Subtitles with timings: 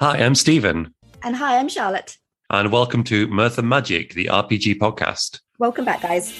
[0.00, 2.18] Hi, I'm Stephen, And hi, I'm Charlotte.
[2.50, 5.40] and welcome to Mirth and Magic, the RPG podcast.
[5.58, 6.32] Welcome back, guys.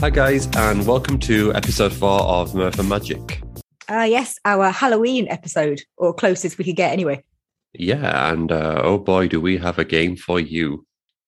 [0.00, 3.42] Hi, guys, and welcome to episode four of Mirth and Magic.
[3.86, 7.22] Uh, yes, our Halloween episode, or closest we could get anyway.
[7.74, 10.86] Yeah, and uh, oh boy, do we have a game for you.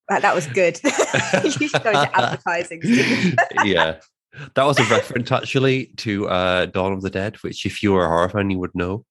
[0.08, 0.80] That, that was good.
[1.60, 2.80] you should go into advertising.
[3.62, 4.00] Yeah.
[4.54, 8.06] That was a reference actually to uh, Dawn of the Dead, which, if you were
[8.06, 9.04] a horror fan, you would know.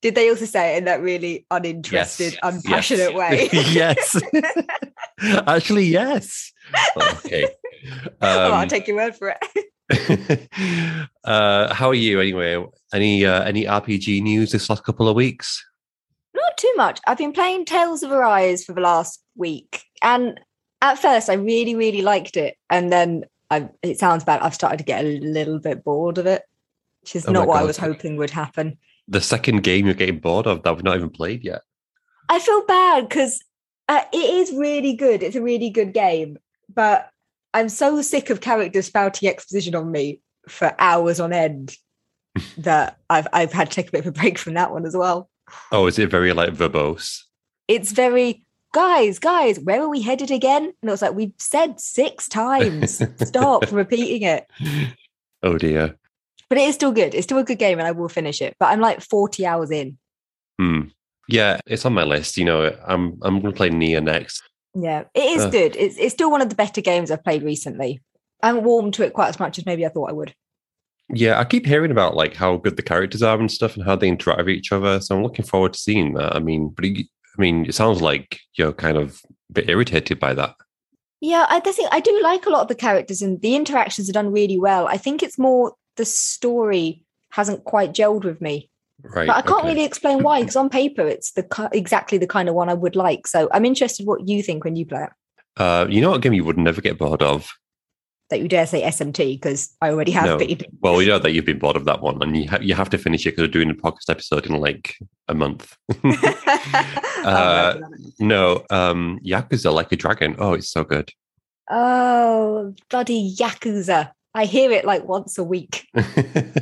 [0.00, 3.48] Did they also say it in that really uninterested, unpassionate way?
[3.52, 4.16] yes.
[5.46, 6.52] actually, yes.
[6.96, 7.48] Okay.
[8.20, 10.48] oh, I'll Um, take your word for it.
[11.24, 12.64] uh, how are you anyway?
[12.92, 15.64] Any uh, any RPG news this last couple of weeks?
[16.34, 17.00] Not too much.
[17.06, 20.38] I've been playing Tales of Arise for the last week, and
[20.82, 24.40] at first I really, really liked it, and then I, it sounds bad.
[24.40, 26.42] I've started to get a little bit bored of it,
[27.02, 28.76] which is Oh not what I was hoping would happen.
[29.08, 31.62] The second game you're getting bored of that we've not even played yet.
[32.28, 33.42] I feel bad because
[33.88, 35.22] uh, it is really good.
[35.22, 36.38] It's a really good game,
[36.74, 37.10] but
[37.54, 41.76] I'm so sick of characters spouting exposition on me for hours on end
[42.58, 44.96] that I've I've had to take a bit of a break from that one as
[44.96, 45.30] well.
[45.72, 47.22] Oh, is it very like verbose?
[47.66, 48.44] It's very
[48.74, 50.72] guys, guys, where are we headed again?
[50.82, 53.02] And I was like, we've said six times.
[53.26, 54.46] Stop repeating it.
[55.42, 55.96] Oh dear.
[56.48, 57.14] But it is still good.
[57.14, 58.56] It's still a good game, and I will finish it.
[58.58, 59.98] But I'm like 40 hours in.
[60.58, 60.82] Hmm.
[61.28, 62.36] Yeah, it's on my list.
[62.36, 64.42] You know, I'm I'm going to play Nier next.
[64.74, 65.50] Yeah, it is Uh.
[65.50, 65.76] good.
[65.76, 68.00] It's it's still one of the better games I've played recently.
[68.42, 70.34] I haven't warmed to it quite as much as maybe I thought I would.
[71.10, 73.96] Yeah, I keep hearing about like how good the characters are and stuff, and how
[73.96, 75.00] they interact with each other.
[75.00, 76.34] So I'm looking forward to seeing that.
[76.34, 77.06] I mean, but it-
[77.36, 80.56] I mean, it sounds like you're kind of a bit irritated by that.
[81.20, 84.12] Yeah, I think I do like a lot of the characters and the interactions are
[84.12, 84.88] done really well.
[84.88, 88.70] I think it's more the story hasn't quite gelled with me,
[89.02, 89.28] Right.
[89.28, 89.68] but I can't okay.
[89.68, 92.96] really explain why because on paper it's the exactly the kind of one I would
[92.96, 93.26] like.
[93.26, 95.10] So I'm interested what you think when you play it.
[95.56, 97.50] Uh, you know what game you would never get bored of?
[98.30, 100.36] That you dare say SMT because I already have No.
[100.36, 100.60] been.
[100.80, 102.90] Well, we know that you've been bored of that one, and you ha- you have
[102.90, 104.96] to finish it because we're doing a podcast episode in like
[105.28, 105.76] a month.
[107.18, 107.80] Uh,
[108.20, 110.36] no, um, Yakuza Like a Dragon.
[110.38, 111.10] Oh, it's so good.
[111.70, 114.12] oh, bloody Yakuza.
[114.38, 115.86] I hear it like once a week.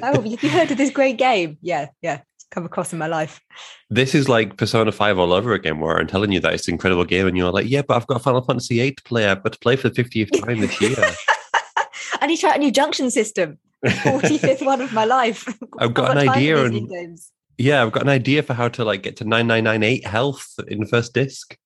[0.02, 1.58] Oh, have you heard of this great game?
[1.60, 2.20] Yeah, yeah.
[2.36, 3.40] It's come across in my life.
[3.90, 6.74] this is like Persona 5 all over again, where I'm telling you that it's an
[6.74, 9.26] incredible game, and you're like, yeah, but I've got Final Fantasy 8 to play.
[9.26, 10.96] I've got to play for the 50th time this year.
[12.20, 13.58] I need to try a new junction system.
[13.84, 15.46] 45th one of my life.
[15.78, 17.18] I've got an idea and-
[17.58, 20.86] yeah, I've got an idea for how to like get to 9998 health in the
[20.86, 21.56] first disc.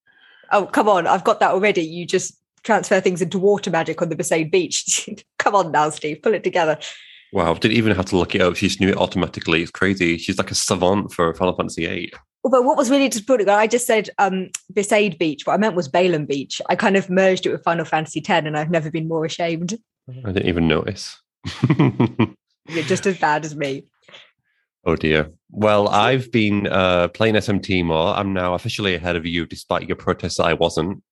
[0.53, 1.06] Oh, come on.
[1.06, 1.82] I've got that already.
[1.82, 5.09] You just transfer things into water magic on the Besaid beach.
[5.38, 6.22] come on now, Steve.
[6.22, 6.78] Pull it together.
[7.32, 8.56] Wow, didn't even have to look it up.
[8.56, 9.62] She just knew it automatically.
[9.62, 10.19] It's crazy.
[10.19, 12.15] She's like a savant for Final Fantasy 8.
[12.43, 15.47] But what was really disappointing, I just said um Besaid Beach.
[15.47, 16.60] What I meant was Balamb Beach.
[16.69, 19.78] I kind of merged it with Final Fantasy X and I've never been more ashamed.
[20.25, 21.20] I didn't even notice.
[21.69, 23.84] You're just as bad as me.
[24.84, 25.31] oh dear.
[25.50, 28.15] Well, I've been uh, playing SMT more.
[28.15, 31.03] I'm now officially ahead of you, despite your protests that I wasn't.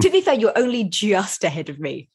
[0.00, 2.08] To be fair, you're only just ahead of me.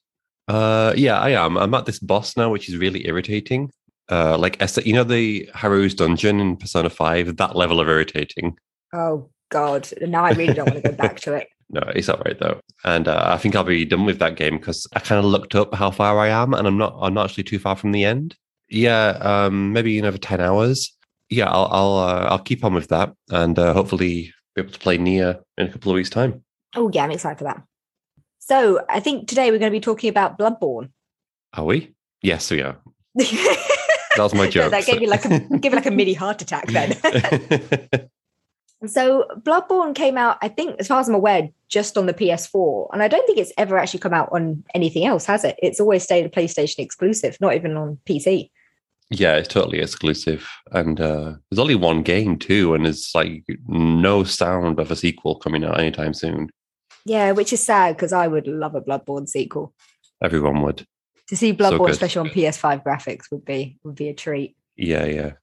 [0.47, 1.57] Uh, yeah, I am.
[1.57, 3.71] I'm at this boss now, which is really irritating.
[4.09, 7.37] Uh, like Es- you know the Haru's dungeon in Persona Five.
[7.37, 8.57] That level of irritating.
[8.93, 9.87] Oh God.
[10.01, 11.47] Now I really don't want to go back to it.
[11.73, 14.57] No, it's all right though, and uh, I think I'll be done with that game
[14.57, 16.97] because I kind of looked up how far I am, and I'm not.
[17.01, 18.35] I'm not actually too far from the end.
[18.67, 20.93] Yeah, um, maybe another ten hours.
[21.29, 24.79] Yeah, I'll I'll uh, I'll keep on with that, and uh, hopefully be able to
[24.79, 26.43] play Nier in a couple of weeks' time.
[26.75, 27.63] Oh yeah, I'm excited for that.
[28.41, 30.89] So I think today we're going to be talking about Bloodborne.
[31.53, 31.93] Are we?
[32.21, 32.77] Yes, we are.
[34.17, 34.71] That was my joke.
[34.71, 36.91] that gave me like a gave like a mini heart attack then.
[38.85, 42.89] so Bloodborne came out, I think, as far as I'm aware, just on the PS4,
[42.91, 45.55] and I don't think it's ever actually come out on anything else, has it?
[45.63, 48.49] It's always stayed a PlayStation exclusive, not even on PC.
[49.09, 54.25] Yeah, it's totally exclusive, and uh, there's only one game too, and it's like no
[54.25, 56.49] sound of a sequel coming out anytime soon.
[57.05, 59.73] Yeah, which is sad because I would love a Bloodborne sequel.
[60.21, 60.85] Everyone would.
[61.27, 61.89] To see Bloodborne, good.
[61.91, 64.55] especially on PS5 graphics, would be would be a treat.
[64.75, 65.33] Yeah, yeah.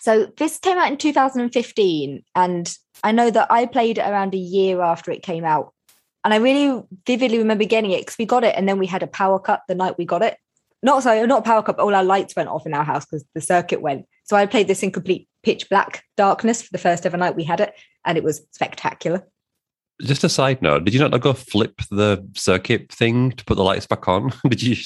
[0.00, 4.38] So this came out in 2015, and I know that I played it around a
[4.38, 5.72] year after it came out,
[6.24, 9.02] and I really vividly remember getting it because we got it, and then we had
[9.02, 10.36] a power cut the night we got it,
[10.82, 13.24] not so not power cut, but all our lights went off in our house because
[13.34, 14.06] the circuit went.
[14.24, 17.44] So I played this in complete pitch black darkness for the first ever night we
[17.44, 19.26] had it, and it was spectacular.
[20.02, 23.64] Just a side note: Did you not go flip the circuit thing to put the
[23.64, 24.32] lights back on?
[24.48, 24.76] Did you?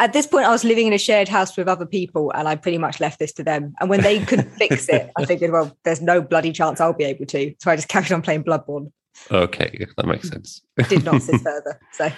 [0.00, 2.56] At this point, I was living in a shared house with other people, and I
[2.56, 3.74] pretty much left this to them.
[3.80, 7.04] And when they couldn't fix it, I figured, well, there's no bloody chance I'll be
[7.04, 7.54] able to.
[7.60, 8.90] So I just carried on playing Bloodborne.
[9.30, 10.62] Okay, that makes sense.
[10.88, 11.78] Did not sit further.
[11.92, 12.10] So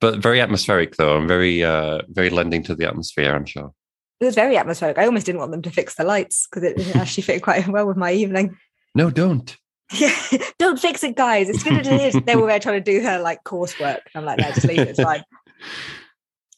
[0.00, 3.34] but very atmospheric though, and very uh very lending to the atmosphere.
[3.34, 3.72] I'm sure.
[4.20, 4.98] it was very atmospheric.
[4.98, 7.86] I almost didn't want them to fix the lights because it actually fit quite well
[7.86, 8.56] with my evening.
[8.94, 9.56] No, don't.
[9.92, 10.14] Yeah,
[10.58, 11.48] don't fix it, guys.
[11.48, 12.22] It's good as it is.
[12.24, 14.00] They were there trying to do her like coursework.
[14.14, 14.88] I'm like, no, just leave it.
[14.88, 15.22] It's fine.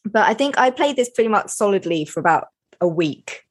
[0.05, 2.47] But I think I played this pretty much solidly for about
[2.79, 3.43] a week.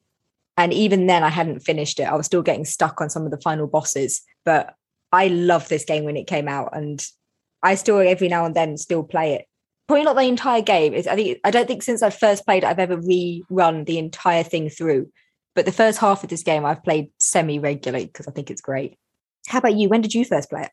[0.57, 2.03] And even then, I hadn't finished it.
[2.03, 4.21] I was still getting stuck on some of the final bosses.
[4.43, 4.73] But
[5.11, 6.75] I loved this game when it came out.
[6.75, 7.05] And
[7.63, 9.45] I still, every now and then, still play it.
[9.87, 10.93] Probably not the entire game.
[10.93, 14.43] It's, I think I don't think since I first played, I've ever rerun the entire
[14.43, 15.11] thing through.
[15.55, 18.61] But the first half of this game, I've played semi regularly because I think it's
[18.61, 18.97] great.
[19.47, 19.89] How about you?
[19.89, 20.71] When did you first play it?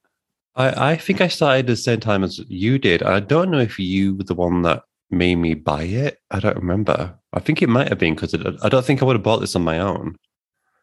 [0.54, 3.02] I, I think I started the same time as you did.
[3.02, 6.18] I don't know if you were the one that made me buy it.
[6.30, 7.14] I don't remember.
[7.32, 9.54] I think it might have been because I don't think I would have bought this
[9.54, 10.16] on my own.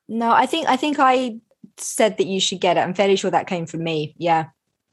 [0.08, 1.38] No, I think I think I
[1.78, 2.82] said that you should get it.
[2.82, 4.14] I'm fairly sure that came from me.
[4.18, 4.48] Yeah.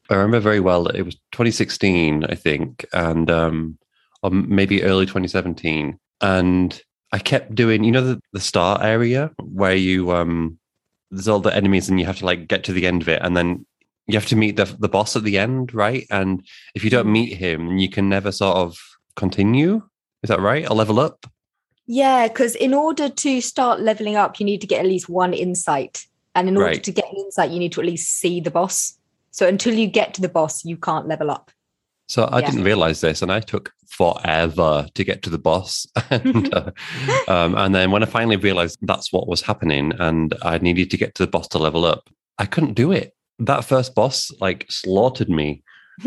[0.09, 3.79] I remember very well that it was 2016, I think, and um,
[4.23, 5.99] or maybe early 2017.
[6.21, 6.83] And
[7.13, 10.59] I kept doing, you know, the, the start area where you um,
[11.11, 13.21] there's all the enemies and you have to like get to the end of it,
[13.23, 13.67] and then
[14.07, 16.07] you have to meet the the boss at the end, right?
[16.11, 17.13] And if you don't mm.
[17.13, 18.79] meet him, you can never sort of
[19.17, 19.83] continue.
[20.23, 20.69] Is that right?
[20.69, 21.27] Or level up?
[21.87, 25.33] Yeah, because in order to start leveling up, you need to get at least one
[25.33, 26.07] insight.
[26.35, 26.85] And in order Right.
[26.85, 28.97] to get an insight, you need to at least see the boss.
[29.33, 31.51] So until you get to the boss, you can't level up.
[32.07, 32.51] So I Yeah.
[32.51, 35.87] didn't realize this, and I took forever to get to the boss.
[36.11, 36.71] and, uh,
[37.29, 40.97] um, and then when I finally realized that's what was happening, and I needed to
[40.97, 42.09] get to the boss to level up,
[42.39, 43.15] I couldn't do it.
[43.39, 45.63] That first boss like slaughtered me.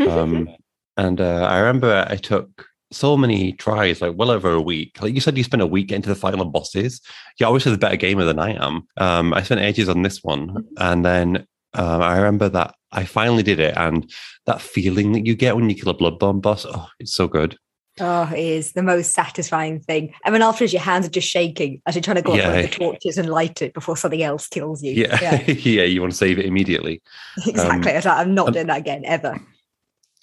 [0.07, 0.49] Um,
[0.97, 5.01] and uh, I remember I took so many tries, like well over a week.
[5.01, 7.01] Like you said, you spent a week getting to the final bosses.
[7.39, 8.87] You're obviously the better gamer than I am.
[8.97, 13.43] Um, I spent ages on this one, and then um, I remember that I finally
[13.43, 14.11] did it, and
[14.45, 17.57] that feeling that you get when you kill a bloodborne boss, oh, it's so good.
[17.99, 20.13] Oh, it is the most satisfying thing.
[20.25, 22.61] And then afterwards, your hands are just shaking as you're trying to go Yeah.
[22.61, 24.93] the torches and light it before something else kills you.
[24.93, 27.01] Yeah, yeah, you want to save it immediately.
[27.45, 27.91] exactly.
[27.91, 29.39] I was like, I'm not um, doing that again ever.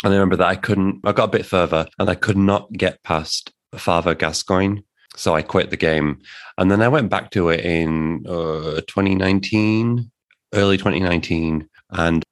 [0.02, 2.72] And I remember that I couldn't, I got a bit further and I could not
[2.72, 4.81] get past Father Gascoigne.
[5.16, 6.20] So I quit the game.
[6.56, 10.11] And then I went back to it in uh, 2019,
[10.55, 11.69] early 2019.
[11.90, 12.25] And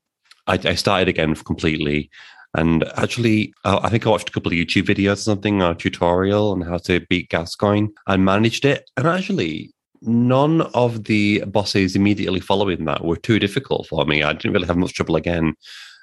[0.46, 2.11] I, I started again completely.
[2.54, 6.52] And actually, I think I watched a couple of YouTube videos or something, a tutorial
[6.52, 8.90] on how to beat Gascoigne and managed it.
[8.96, 9.70] And actually,
[10.02, 14.22] none of the bosses immediately following that were too difficult for me.
[14.22, 15.54] I didn't really have much trouble again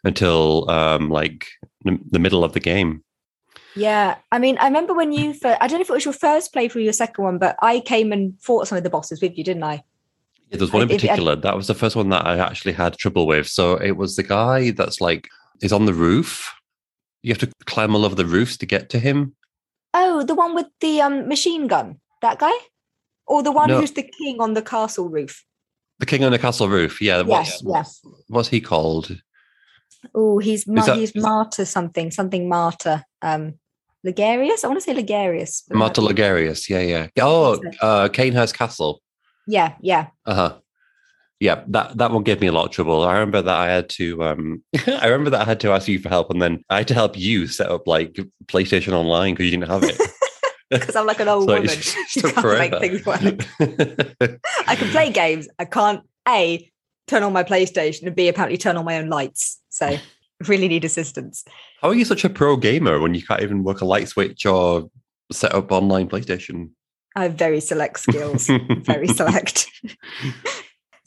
[0.03, 1.47] until um, like
[1.83, 3.03] the middle of the game.
[3.75, 6.13] Yeah, I mean, I remember when you first, I don't know if it was your
[6.13, 9.21] first playthrough, or your second one, but I came and fought some of the bosses
[9.21, 9.83] with you, didn't I?
[10.50, 11.36] Yeah, there's one in particular.
[11.36, 13.47] that was the first one that I actually had trouble with.
[13.47, 15.27] So it was the guy that's like
[15.62, 16.54] is on the roof.
[17.22, 19.36] You have to climb all over the roofs to get to him.
[19.94, 22.52] Oh, the one with the um, machine gun, that guy,
[23.28, 23.80] or the one No.
[23.80, 25.44] who's the king on the castle roof.
[26.00, 27.02] The king on the castle roof.
[27.02, 27.21] Yeah.
[27.21, 28.02] What's, yes.
[28.28, 29.18] what's he called?
[30.14, 33.04] Oh, he's Ma- that- he's Martyr something, something Martyr.
[33.21, 33.56] Um,
[34.06, 34.64] Logarius.
[34.64, 35.64] I want to say Logarius.
[35.74, 36.69] Martyr Logarius.
[36.69, 37.07] Yeah, yeah.
[37.19, 39.02] Oh, uh, Cainhurst Castle.
[39.47, 40.07] Yeah, yeah.
[40.26, 40.57] Uh huh.
[41.39, 43.04] Yeah, that that one gave me a lot of trouble.
[43.04, 44.23] I remember that I had to.
[44.23, 46.87] um I remember that I had to ask you for help, and then I had
[46.89, 49.99] to help you set up like PlayStation Online because you didn't have it.
[50.71, 51.69] Because I'm like an old So woman.
[51.69, 53.21] You can't make things work.
[54.68, 55.47] I can play games.
[55.59, 56.71] I can't a
[57.07, 59.61] turn on my PlayStation and b apparently turn on my own lights.
[59.69, 60.01] So I
[60.47, 61.45] really need assistance.
[61.81, 64.47] How are you such a pro gamer when you can't even work a light switch
[64.47, 64.89] or
[65.31, 66.71] set up online PlayStation?
[67.15, 68.49] I have very select skills.
[68.81, 69.69] very select.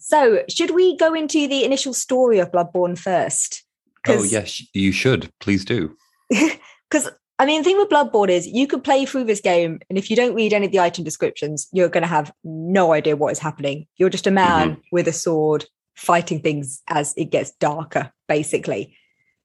[0.08, 3.62] So, should we go into the initial story of Bloodborne first?
[4.08, 5.30] oh yes, you should.
[5.38, 5.94] Please do.
[6.90, 9.98] Because I mean, the thing with Bloodborne is you could play through this game, and
[9.98, 13.14] if you don't read any of the item descriptions, you're going to have no idea
[13.14, 13.86] what is happening.
[13.98, 14.80] You're just a man mm-hmm.
[14.90, 18.96] with a sword fighting things as it gets darker, basically.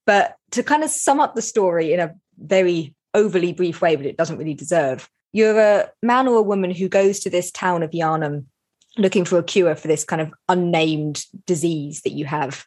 [0.05, 4.05] But to kind of sum up the story in a very overly brief way, but
[4.05, 7.83] it doesn't really deserve, you're a man or a woman who goes to this town
[7.83, 8.45] of Yharnam
[8.97, 12.65] looking for a cure for this kind of unnamed disease that you have.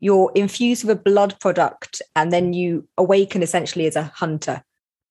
[0.00, 4.62] You're infused with a blood product and then you awaken essentially as a hunter.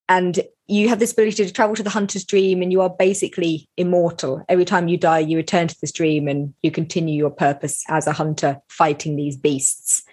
[0.08, 3.68] And you have this ability to travel to the hunter's dream and you are basically
[3.78, 4.44] immortal.
[4.48, 8.08] Every time you die you return to this dream and you continue your purpose as
[8.08, 10.04] a hunter fighting these beasts.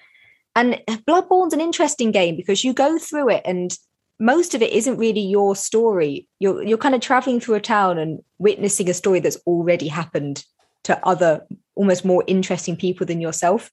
[0.54, 3.76] And bloodborne's an interesting game because you go through it and
[4.22, 7.98] most of it isn't really your story you're you're kind of traveling through a town
[7.98, 10.44] and witnessing a story that's already happened
[10.84, 13.70] to other almost more interesting people than yourself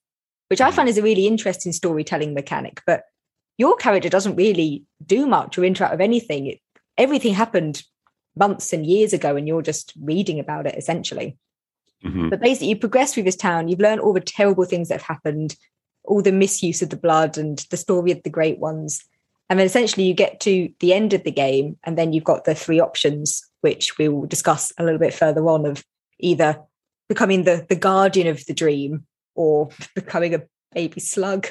[0.49, 3.03] which i find is a really interesting storytelling mechanic but
[3.59, 6.47] your character doesn't really do much or interact with anything.
[6.47, 6.59] It,
[6.97, 7.83] everything happened
[8.35, 11.37] months and years ago, and you're just reading about it essentially.
[12.03, 12.29] Mm-hmm.
[12.29, 15.17] But basically, you progress through this town, you've learned all the terrible things that have
[15.17, 15.57] happened,
[16.05, 19.03] all the misuse of the blood, and the story of the great ones.
[19.49, 22.45] And then essentially, you get to the end of the game, and then you've got
[22.45, 25.83] the three options, which we will discuss a little bit further on of
[26.19, 26.59] either
[27.07, 31.47] becoming the, the guardian of the dream or becoming a baby slug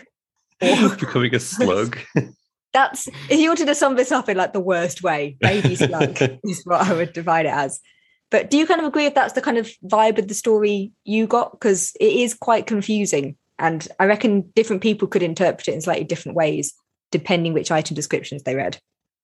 [0.63, 1.99] Or becoming a slug.
[2.73, 6.21] That's if you wanted to sum this up in like the worst way, baby slug
[6.45, 7.81] is what I would divide it as.
[8.31, 10.93] But do you kind of agree if that's the kind of vibe of the story
[11.05, 11.53] you got?
[11.53, 13.37] Because it is quite confusing.
[13.59, 16.75] And I reckon different people could interpret it in slightly different ways,
[17.11, 18.79] depending which item descriptions they read.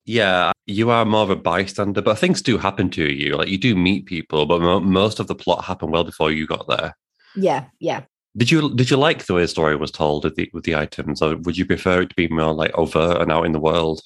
[0.06, 3.36] Yeah, you are more of a bystander, but things do happen to you.
[3.36, 6.46] Like you do meet people, but mo- most of the plot happened well before you
[6.46, 6.94] got there.
[7.34, 8.02] Yeah, yeah.
[8.36, 10.76] Did you did you like the way the story was told with the with the
[10.76, 13.60] items, or would you prefer it to be more like overt and out in the
[13.60, 14.02] world?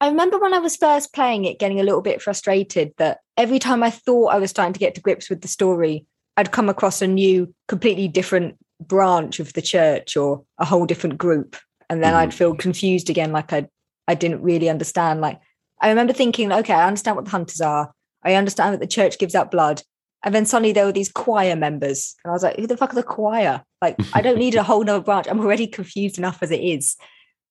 [0.00, 3.58] I remember when I was first playing it, getting a little bit frustrated that every
[3.58, 6.68] time I thought I was starting to get to grips with the story, I'd come
[6.68, 11.56] across a new, completely different branch of the church or a whole different group,
[11.92, 12.22] and then mm-hmm.
[12.22, 13.68] I'd feel confused again, like I
[14.08, 15.20] I didn't really understand.
[15.20, 15.38] Like
[15.82, 17.92] I remember thinking, okay, I understand what the hunters are.
[18.24, 19.82] I understand that the church gives out blood.
[20.24, 22.14] And then suddenly there were these choir members.
[22.24, 23.62] And I was like, who the fuck is a choir?
[23.82, 25.26] Like, I don't need a whole nother branch.
[25.28, 26.96] I'm already confused enough as it is.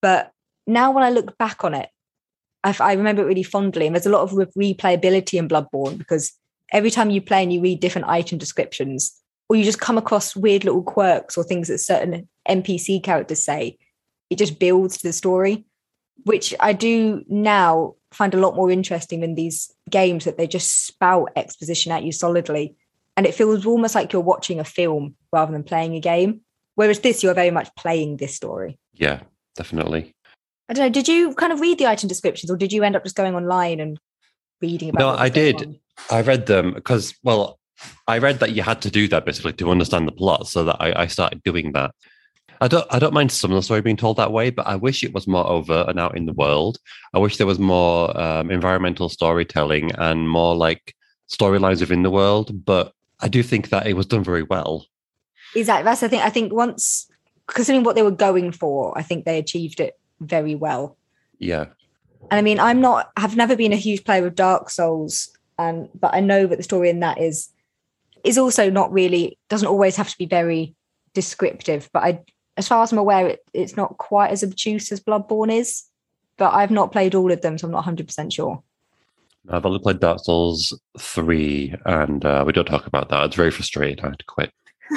[0.02, 0.32] But
[0.66, 1.90] now when I look back on it,
[2.64, 3.86] I, I remember it really fondly.
[3.86, 6.32] And there's a lot of replayability in Bloodborne because
[6.72, 9.16] every time you play and you read different item descriptions,
[9.50, 13.78] or you just come across weird little quirks or things that certain NPC characters say,
[14.32, 15.66] it just builds to the story,
[16.24, 20.88] which I do now find a lot more interesting than these games that they just
[20.88, 22.76] spout exposition at you solidly.
[23.18, 26.42] And it feels almost like you're watching a film rather than playing a game.
[26.76, 28.80] Whereas this, you're very much playing this story.
[28.94, 29.20] Yeah,
[29.56, 30.16] definitely.
[30.70, 30.90] I don't know.
[30.90, 33.36] Did you kind of read the item descriptions or did you end up just going
[33.36, 34.00] online and
[34.62, 35.62] reading about No, I did.
[35.62, 35.80] On?
[36.10, 37.60] I read them because, well,
[38.08, 40.48] I read that you had to do that basically to understand the plot.
[40.48, 41.92] So that I, I started doing that.
[42.62, 44.76] I don't I don't mind some of the story being told that way, but I
[44.76, 46.78] wish it was more over and out in the world.
[47.14, 50.96] I wish there was more um, environmental storytelling and more like
[51.28, 52.64] storylines within the world.
[52.64, 54.86] But I do think that it was done very well.
[55.56, 55.84] Exactly.
[55.84, 56.22] That's the thing.
[56.22, 57.08] I think once
[57.48, 60.98] considering what they were going for, I think they achieved it very well.
[61.40, 61.66] Yeah.
[62.30, 65.90] And I mean, I'm not have never been a huge player of Dark Souls, and
[66.00, 67.50] but I know that the story in that is
[68.24, 70.76] is also not really doesn't always have to be very
[71.16, 71.90] descriptive.
[71.92, 72.20] But I
[72.58, 75.84] as far as I'm aware, it, it's not quite as obtuse as Bloodborne is,
[76.38, 78.64] but I've not played all of them, so I'm not 100% sure.
[79.50, 83.26] I've only played Dark Souls 3, and uh, we don't talk about that.
[83.26, 84.04] It's very frustrating.
[84.04, 84.52] I had to quit.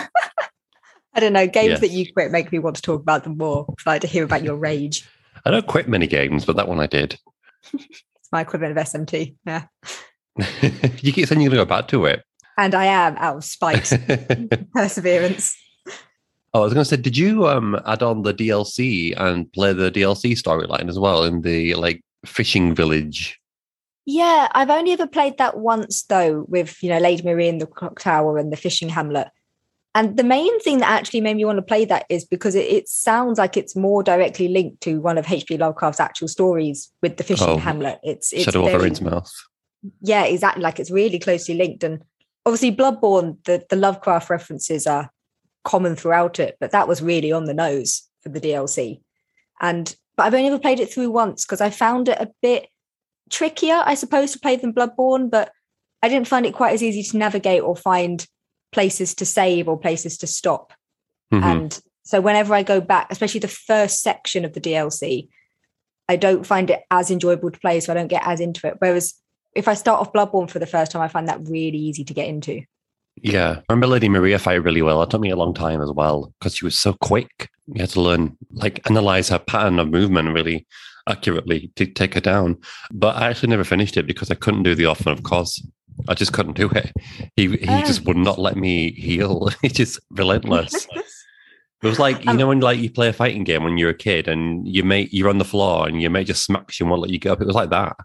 [1.14, 1.46] I don't know.
[1.46, 1.80] Games yes.
[1.80, 3.66] that you quit make me want to talk about them more.
[3.68, 5.08] I'd like to hear about your rage.
[5.44, 7.18] I don't quit many games, but that one I did.
[7.72, 9.36] it's my equivalent of SMT.
[9.46, 9.66] Yeah.
[11.00, 12.24] you keep saying you're going to go back to it.
[12.56, 13.92] And I am out of spite,
[14.74, 15.56] perseverance.
[16.54, 19.72] Oh, I was going to say, did you um, add on the DLC and play
[19.72, 23.40] the DLC storyline as well in the like fishing village?
[24.06, 27.66] Yeah, I've only ever played that once though, with you know Lady Maria and the
[27.66, 29.28] Clock Tower and the fishing hamlet.
[29.96, 32.66] And the main thing that actually made me want to play that is because it,
[32.66, 35.56] it sounds like it's more directly linked to one of H.P.
[35.56, 38.00] Lovecraft's actual stories with the fishing oh, hamlet.
[38.02, 39.32] It's, it's Shadow very, of Mouth.
[40.00, 40.64] Yeah, exactly.
[40.64, 41.84] Like it's really closely linked.
[41.84, 42.02] And
[42.44, 45.12] obviously, Bloodborne, the, the Lovecraft references are
[45.64, 49.00] common throughout it, but that was really on the nose for the DLC.
[49.60, 52.68] And but I've only ever played it through once because I found it a bit
[53.30, 55.50] trickier, I suppose, to play than Bloodborne, but
[56.02, 58.24] I didn't find it quite as easy to navigate or find
[58.72, 60.72] places to save or places to stop.
[61.32, 61.44] Mm-hmm.
[61.44, 65.28] And so whenever I go back, especially the first section of the DLC,
[66.08, 68.74] I don't find it as enjoyable to play, so I don't get as into it.
[68.78, 69.14] Whereas
[69.54, 72.14] if I start off Bloodborne for the first time, I find that really easy to
[72.14, 72.62] get into.
[73.16, 75.02] Yeah, I remember Lady Maria fight really well.
[75.02, 77.48] It took me a long time as well because she was so quick.
[77.66, 80.66] You had to learn, like, analyze her pattern of movement really
[81.08, 82.58] accurately to take her down.
[82.90, 85.62] But I actually never finished it because I couldn't do the Orphan of Kos.
[86.08, 86.92] I just couldn't do it.
[87.36, 87.80] He he oh.
[87.82, 89.48] just would not let me heal.
[89.62, 90.86] He's just relentless.
[91.82, 93.90] It was like you um, know when like you play a fighting game when you're
[93.90, 96.84] a kid and you mate you're on the floor and your mate just smacks you
[96.84, 97.40] and won't let you go up.
[97.40, 97.96] It was like that.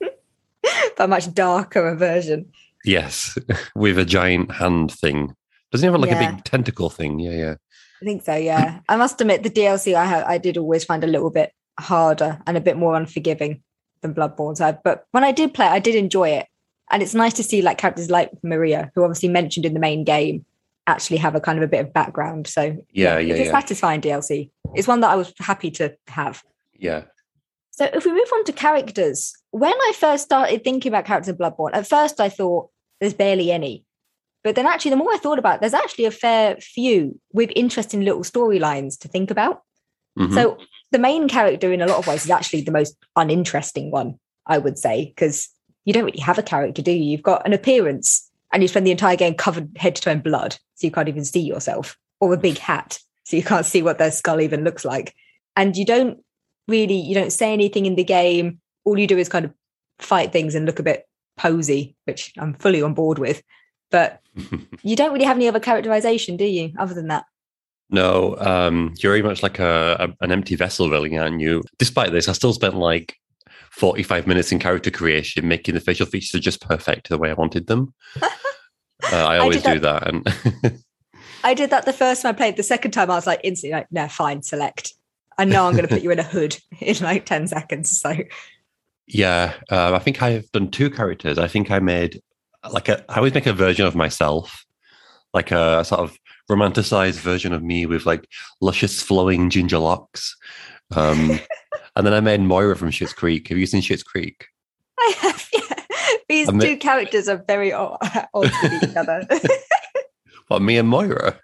[0.98, 2.50] a much darker a version.
[2.88, 3.38] Yes,
[3.74, 5.34] with a giant hand thing.
[5.70, 7.18] Doesn't he have like a big tentacle thing?
[7.18, 7.54] Yeah, yeah.
[8.00, 8.34] I think so.
[8.34, 11.52] Yeah, I must admit the DLC I had I did always find a little bit
[11.78, 13.62] harder and a bit more unforgiving
[14.00, 14.56] than Bloodborne.
[14.56, 16.46] So, but when I did play, I did enjoy it,
[16.90, 20.04] and it's nice to see like characters like Maria, who obviously mentioned in the main
[20.04, 20.46] game,
[20.86, 22.46] actually have a kind of a bit of background.
[22.46, 23.60] So Yeah, yeah, it's a yeah.
[23.60, 24.50] satisfying DLC.
[24.74, 26.42] It's one that I was happy to have.
[26.74, 27.04] Yeah.
[27.72, 31.36] So if we move on to characters, when I first started thinking about characters in
[31.36, 33.84] Bloodborne, at first I thought there's barely any.
[34.44, 37.50] But then actually, the more I thought about it, there's actually a fair few with
[37.56, 39.62] interesting little storylines to think about.
[40.18, 40.34] Mhm.
[40.34, 40.58] So
[40.90, 44.58] the main character in a lot of ways is actually the most uninteresting one, I
[44.58, 45.48] would say, because
[45.84, 47.04] you don't really have a character, do you?
[47.04, 50.20] You've got an appearance and you spend the entire game covered head to toe in
[50.20, 53.82] blood, so you can't even see yourself, or a big hat, so you can't see
[53.82, 55.14] what their skull even looks like.
[55.56, 56.18] And you don't
[56.66, 58.60] really, you don't say anything in the game.
[58.84, 59.52] All you do is kind of
[59.98, 61.07] fight things and look a bit
[61.38, 63.42] posy, which I'm fully on board with.
[63.90, 64.20] But
[64.82, 67.24] you don't really have any other characterization, do you, other than that?
[67.90, 71.62] No, um, you're very much like a, a an empty vessel, really, aren't you?
[71.78, 73.16] Despite this, I still spent like
[73.70, 77.66] 45 minutes in character creation, making the facial features just perfect the way I wanted
[77.66, 77.94] them.
[78.22, 78.28] uh,
[79.10, 80.82] I always did do that, and
[81.44, 82.56] I did that the first time I played.
[82.56, 84.92] The second time, I was like instantly like, "No, fine, select."
[85.38, 87.98] I know I'm going to put you in a hood in like ten seconds.
[87.98, 88.14] So
[89.08, 91.38] yeah, uh, I think I've done two characters.
[91.38, 92.20] I think I made
[92.70, 93.04] like a.
[93.10, 94.64] I always make a version of myself,
[95.32, 96.18] like a sort of
[96.50, 98.28] romanticized version of me with like
[98.60, 100.36] luscious flowing ginger locks.
[100.94, 101.40] Um,
[101.96, 103.48] and then I made Moira from Schitt's Creek.
[103.48, 104.46] Have you seen Schitt's Creek?
[104.98, 105.60] I have yeah.
[106.28, 107.98] These I two characters are very odd,
[108.34, 109.26] odd with each other.
[110.48, 111.38] What me and Moira?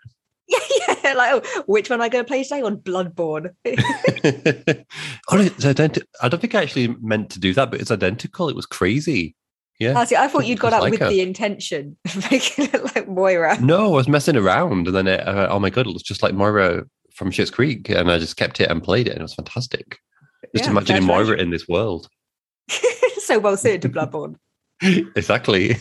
[0.49, 1.13] yeah, yeah.
[1.15, 3.51] Like, oh, which one am I going to play today on Bloodborne?
[5.31, 6.09] oh, it's identical.
[6.23, 8.49] I don't think I actually meant to do that, but it's identical.
[8.49, 9.35] It was crazy.
[9.81, 9.99] Yeah.
[9.99, 10.17] I see.
[10.17, 11.09] I thought you'd got out like with her.
[11.09, 13.61] the intention of making it like Moira.
[13.61, 16.23] No, I was messing around, and then it, uh, oh my god, it was just
[16.23, 19.25] like Moira from Schitt's Creek, and I just kept it and played it, and it
[19.25, 19.99] was fantastic.
[20.55, 22.09] Just Yeah, imagining Moira in this world.
[23.19, 24.37] so well suited to Bloodborne.
[25.17, 25.77] exactly.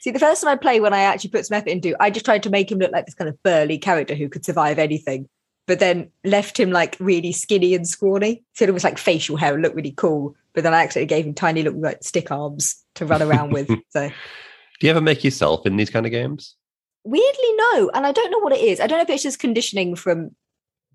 [0.00, 2.24] See, the first time I play, when I actually put some effort into, I just
[2.24, 5.28] tried to make him look like this kind of burly character who could survive anything,
[5.66, 8.42] but then left him like really skinny and scrawny.
[8.54, 10.34] So it was like facial hair and looked really cool.
[10.54, 13.68] But then I actually gave him tiny little like stick arms to run around with.
[13.90, 16.56] So Do you ever make yourself in these kind of games?
[17.04, 17.90] weirdly, no.
[17.94, 18.80] And I don't know what it is.
[18.80, 20.34] I don't know if it's just conditioning from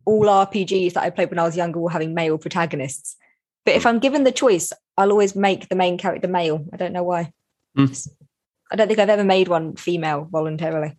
[0.05, 3.15] all RPGs that I played when I was younger, all having male protagonists.
[3.65, 6.65] But if I'm given the choice, I'll always make the main character male.
[6.71, 7.31] I don't know why.
[7.75, 7.85] Hmm.
[8.71, 10.97] I don't think I've ever made one female voluntarily.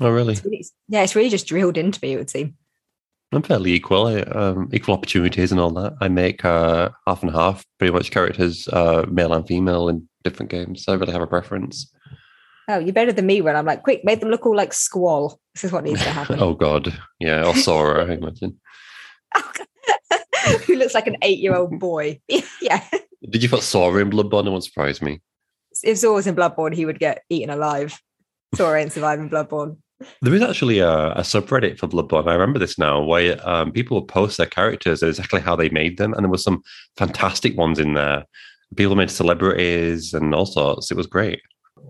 [0.00, 0.34] Oh, really?
[0.44, 2.56] It's yeah, it's really just drilled into me, it would seem.
[3.32, 4.06] I'm fairly equal.
[4.06, 5.94] I, um, equal opportunities and all that.
[6.00, 10.50] I make uh, half and half, pretty much characters, uh, male and female in different
[10.50, 10.84] games.
[10.84, 11.90] So I really have a preference.
[12.68, 15.40] Oh, you're better than me when I'm like, quick, make them look all like squall.
[15.54, 16.38] This is what needs to happen.
[16.40, 18.58] oh God, yeah, or Sora, I imagine.
[20.66, 22.20] Who looks like an eight year old boy.
[22.60, 22.84] yeah.
[23.28, 24.46] Did you put Sora in Bloodborne?
[24.46, 25.20] It won't surprise me.
[25.82, 28.00] If Zor was in Bloodborne, he would get eaten alive.
[28.56, 29.76] Zor ain't surviving Bloodborne.
[30.20, 32.28] There is actually a, a subreddit for Bloodborne.
[32.28, 35.68] I remember this now, where um, people would post their characters and exactly how they
[35.70, 36.62] made them, and there were some
[36.96, 38.24] fantastic ones in there.
[38.76, 40.90] People made celebrities and all sorts.
[40.90, 41.40] It was great.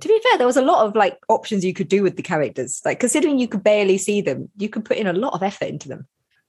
[0.00, 2.22] To be fair, there was a lot of like options you could do with the
[2.22, 2.80] characters.
[2.84, 5.68] Like considering you could barely see them, you could put in a lot of effort
[5.68, 6.06] into them.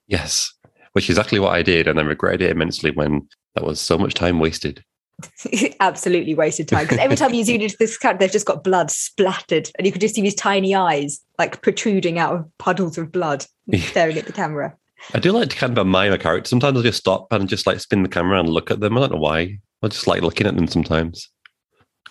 [0.07, 0.53] Yes,
[0.91, 3.97] which is exactly what I did, and I regretted it immensely when that was so
[3.97, 4.83] much time wasted.
[5.79, 6.83] Absolutely wasted time.
[6.85, 9.91] Because every time you zoom into this character, they've just got blood splattered, and you
[9.91, 13.45] can just see these tiny eyes like protruding out of puddles of blood,
[13.77, 14.75] staring at the camera.
[15.13, 16.47] I do like to kind of admire a character.
[16.49, 18.97] Sometimes I'll just stop and just like spin the camera and look at them.
[18.97, 19.59] I don't know why.
[19.83, 21.29] I just like looking at them sometimes.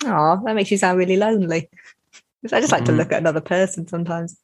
[0.04, 1.68] Oh, that makes you sound really lonely.
[2.52, 2.98] I just like to Mm.
[2.98, 4.38] look at another person sometimes.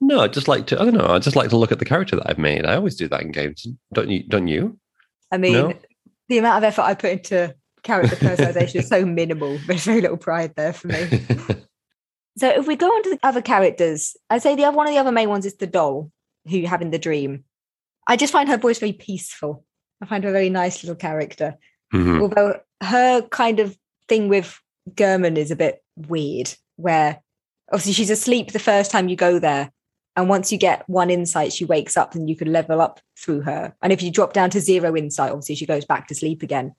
[0.00, 0.80] No, I just like to.
[0.80, 1.06] I don't know.
[1.06, 2.66] I just like to look at the character that I've made.
[2.66, 3.66] I always do that in games.
[3.92, 4.22] Don't you?
[4.24, 4.78] Don't you?
[5.30, 5.74] I mean, No?
[6.28, 7.54] the amount of effort I put into
[7.86, 9.58] character personalization is so minimal.
[9.66, 11.26] There's very little pride there for me.
[12.38, 14.92] So if we go on to the other characters, I'd say the other one of
[14.92, 16.12] the other main ones is the doll
[16.46, 17.44] who you have in the dream.
[18.06, 19.64] I just find her voice very peaceful.
[20.02, 21.56] I find her a very nice little character.
[21.94, 22.20] Mhm.
[22.20, 23.76] Although her kind of
[24.08, 27.22] thing with Gehrman is a bit weird, where
[27.72, 29.72] obviously she's asleep the first time you go there.
[30.14, 33.42] And once you get one insight, she wakes up and you can level up through
[33.42, 33.74] her.
[33.80, 36.74] And if you drop down to zero insight, obviously she goes back to sleep again.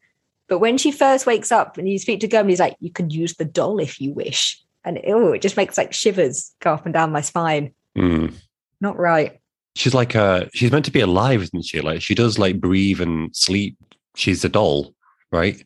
[0.48, 3.10] But when she first wakes up and you speak to Gehrman, he's like, you can
[3.10, 4.62] use the doll if you wish.
[4.86, 7.74] And oh, it just makes like shivers go up and down my spine.
[7.98, 8.34] Mm.
[8.80, 9.40] Not right.
[9.76, 11.82] She's like uh she's meant to be alive, isn't she?
[11.82, 13.76] Like she does like breathe and sleep.
[14.16, 14.96] She's a doll,
[15.32, 15.62] right?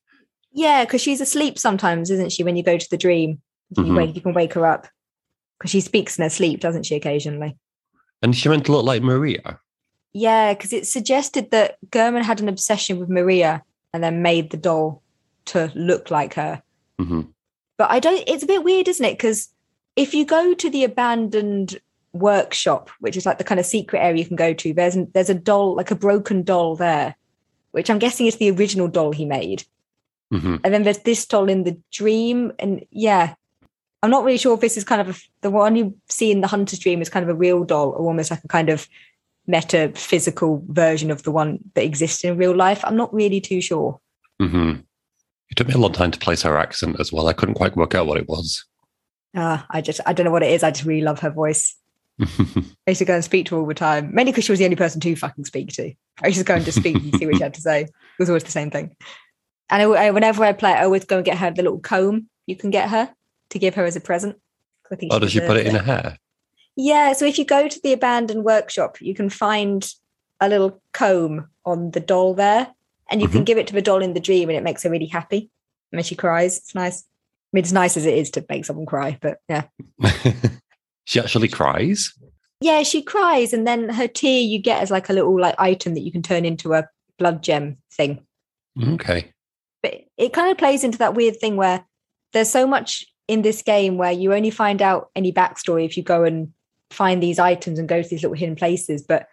[0.52, 2.44] Yeah, because she's asleep sometimes, isn't she?
[2.44, 3.42] When you go to the dream,
[3.78, 3.96] you, Mhm.
[3.96, 4.88] wake, you can wake her up
[5.58, 6.96] because she speaks in her sleep, doesn't she?
[6.96, 7.56] Occasionally.
[8.22, 9.60] And she meant to look like Maria.
[10.14, 14.58] Yeah, because it suggested that Gehrman had an obsession with Maria and then made the
[14.58, 15.02] doll
[15.46, 16.62] to look like her.
[17.00, 17.22] hmm
[17.78, 18.24] But I don't.
[18.28, 19.18] It's a bit weird, isn't it?
[19.18, 19.50] Because
[19.96, 21.80] if you go to the abandoned
[22.14, 25.30] workshop, which is like the kind of secret area you can go to, there's there's
[25.30, 27.16] a doll, like a broken doll there,
[27.72, 29.64] which I'm guessing is the original doll he made.
[30.32, 33.36] hmm And then there's this doll in the dream, and yeah,
[34.04, 36.42] I'm not really sure if this is kind of a, the one you see in
[36.42, 38.88] the Hunter's Dream is kind of a real doll, or almost like a kind of
[39.52, 42.84] metaphysical version of the one that exists in real life.
[42.84, 44.00] I'm not really too sure.
[44.40, 44.74] hmm
[45.50, 47.28] It took me a long time to place her accent as well.
[47.28, 48.66] I couldn't quite work out what it was.
[49.36, 50.64] Uh, I just I don't know what it is.
[50.64, 51.76] I just really love her voice.
[52.22, 54.60] I used to go and speak to her all the time, mainly because she was
[54.60, 55.94] the only person to fucking speak to.
[56.24, 57.82] I used to go and just speak and see what she had to say.
[57.84, 58.96] It was always the same thing.
[59.70, 62.28] And I, I- whenever I play, I always go and get her the little comb
[62.48, 63.14] you can get her
[63.52, 64.36] to give her as a present.
[64.92, 66.18] I think oh, does she put deserves it in her hair?
[66.84, 69.88] Yeah, so if you go to the abandoned workshop, you can find
[70.40, 72.74] a little comb on the doll there,
[73.12, 73.44] and you can mm-hmm.
[73.44, 75.52] give it to the doll in the dream, and it makes her really happy.
[75.92, 76.58] And then she cries.
[76.58, 77.04] It's nice.
[77.04, 79.66] I mean, it's nice as it is to make someone cry, but yeah.
[81.06, 82.12] she actually cries.
[82.62, 85.94] Yeah, she cries, and then her tear you get as like a little like item
[85.94, 86.88] that you can turn into a
[87.20, 88.26] blood gem thing.
[88.84, 89.32] Okay.
[89.84, 91.86] But it kind of plays into that weird thing where
[92.34, 96.02] there's so much in this game where you only find out any backstory if you
[96.02, 96.52] go and
[96.92, 99.02] find these items and go to these little hidden places.
[99.02, 99.28] But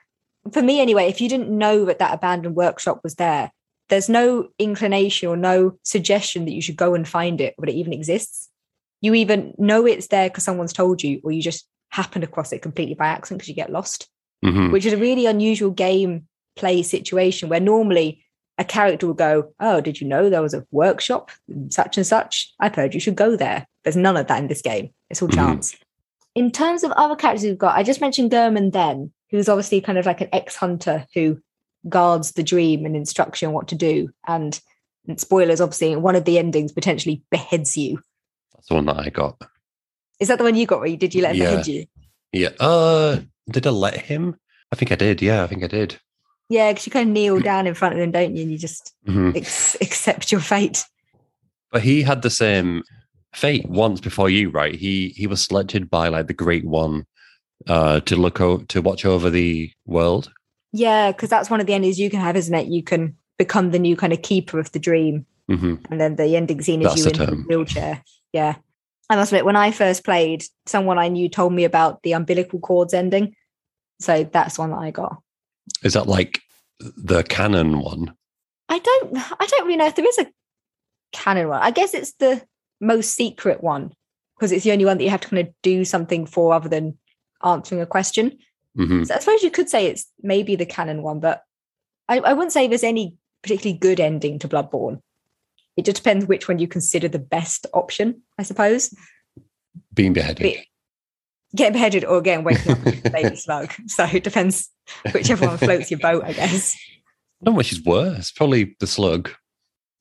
[0.53, 3.51] for me, anyway, if you didn't know that that abandoned workshop was there,
[3.89, 7.73] there's no inclination or no suggestion that you should go and find it or that
[7.73, 8.49] it even exists.
[9.01, 12.61] You even know it's there because someone's told you, or you just happened across it
[12.63, 14.09] completely by accident because you get lost
[14.45, 18.23] hmm which is a really unusual game play situation where normally
[18.57, 21.31] a character will go, Oh, did you know there was a workshop,
[21.71, 22.53] such and such?
[22.61, 23.67] I've heard you should go there.
[23.85, 24.91] There's none of that in this game.
[25.11, 25.35] It's all Mhm.
[25.35, 25.77] chance.
[26.39, 29.99] In terms of other characters we've got, I just mentioned Gehrman then, who's obviously kind
[29.99, 31.41] of like an ex hunter who
[31.89, 34.11] guards the dream and instructs you on what to do.
[34.29, 34.61] And,
[35.09, 38.01] and spoilers, obviously, one of the endings potentially beheads you.
[38.55, 39.37] That's the one that I got.
[40.21, 41.51] Is that the one you got where you did you let him Yeah.
[41.51, 41.87] behead you?
[42.33, 42.51] Yeah.
[42.61, 43.19] Uh,
[43.51, 44.37] did I let him?
[44.71, 45.21] I think I did.
[45.21, 45.99] Yeah, I think I did.
[46.49, 48.43] Yeah, because you kind of kneel down in front of him, don't you?
[48.43, 49.37] And you just Mhm.
[49.37, 50.85] ex- accept your fate.
[51.73, 52.85] But he had the same
[53.33, 54.75] fate once before you, right?
[54.75, 57.07] He he was selected by like the Great One
[57.67, 60.31] uh, to look o- to watch over the world.
[60.73, 62.69] Yeah, because that's one of the endings you can have, isn't it?
[62.69, 66.37] You can become the new kind of keeper of the dream, hmm and then the
[66.37, 67.45] ending scene is That's you the in a term.
[67.49, 68.03] wheelchair.
[68.33, 68.57] Yeah,
[69.09, 72.61] I must admit, when I first played, someone I knew told me about the umbilical
[72.61, 73.35] cords ending,
[74.01, 75.23] so that's one that I got.
[75.83, 76.41] Is that like
[76.81, 78.15] the canon one?
[78.69, 80.27] I don't, I don't really know if there is a
[81.13, 81.63] canon one.
[81.63, 82.43] I guess it's the
[82.81, 83.93] most secret one
[84.37, 86.69] because it's the only one that you have to kind of do something for other
[86.69, 86.97] than
[87.45, 88.39] answering a question.
[88.77, 91.43] hmm So I suppose you could say it's maybe the canon one, but
[92.09, 95.01] I, I wouldn't say there's any particularly good ending to Bloodborne.
[95.77, 98.95] It just depends which one you consider the best option, I suppose.
[99.95, 100.57] Being beheaded.
[101.55, 103.73] Getting beheaded or again waking up with a baby slug.
[103.87, 104.71] So it depends
[105.13, 106.75] whichever one floats your boat, I guess.
[107.41, 108.33] I don't know which is worse.
[108.33, 109.31] Probably the slug.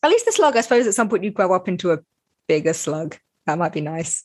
[0.04, 2.00] At least the slug, I suppose at some point you grow up into a
[2.48, 3.18] bigger slug.
[3.46, 4.24] That might be nice.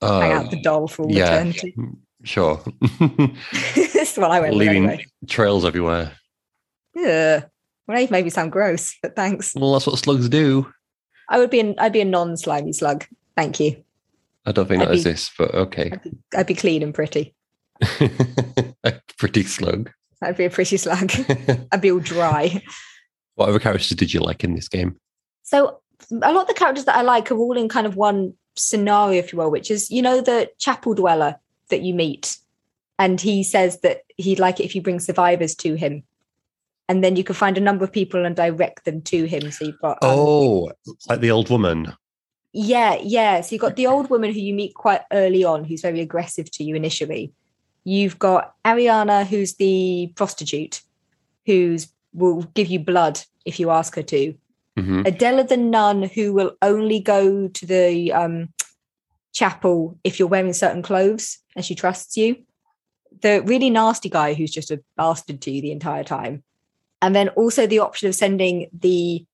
[0.00, 1.34] Hang out Uh, the doll for all yeah.
[1.34, 1.74] eternity.
[2.24, 2.62] sure.
[3.00, 5.06] That's what I went with Leaving anyway.
[5.28, 6.12] trails everywhere.
[6.94, 7.44] Yeah.
[7.86, 9.52] Well, they maybe sound gross, but thanks.
[9.54, 10.72] Well, that's what slugs do.
[11.28, 13.04] I would be an I'd be a non-slimy slug.
[13.36, 13.82] Thank you.
[14.44, 15.90] I don't think I'd that be- exists, but okay.
[15.92, 17.34] I'd be, I'd be clean and pretty.
[18.84, 19.90] A pretty slug.
[20.22, 21.12] I'd be a pretty slug.
[21.72, 22.62] I'd be all dry.
[23.34, 24.96] what other characters did you like in this game?
[25.42, 25.80] So
[26.10, 29.18] a lot of the characters that I like are all in kind of one scenario,
[29.18, 31.36] if you will, which is you know the chapel dweller
[31.70, 32.38] that you meet,
[32.98, 36.02] and he says that he'd like it if you bring survivors to him,
[36.88, 39.50] and then you can find a number of people and direct them to him.
[39.50, 40.72] So you've got um, Oh,
[41.08, 41.92] like the old woman.
[42.52, 43.42] Yeah, yeah.
[43.42, 46.50] So you've got the old woman who you meet quite early on, who's very aggressive
[46.52, 47.32] to you initially.
[47.84, 50.80] You've got Arianna, who's the prostitute,
[51.44, 54.34] who's will give you blood if you ask her to.
[54.76, 58.48] Hmm Adela, the nun, who will only go to the um,
[59.32, 62.36] chapel if you're wearing certain clothes and she trusts you.
[63.22, 66.42] The really nasty guy who's just a bastard to you the entire time.
[67.00, 69.24] And then also the option of sending the,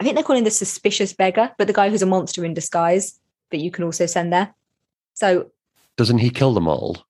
[0.00, 3.18] I think they're calling the suspicious beggar, but the guy who's a monster in disguise
[3.50, 4.54] that you can also send there.
[5.14, 5.50] So
[5.96, 7.06] Doesn't he kill them all?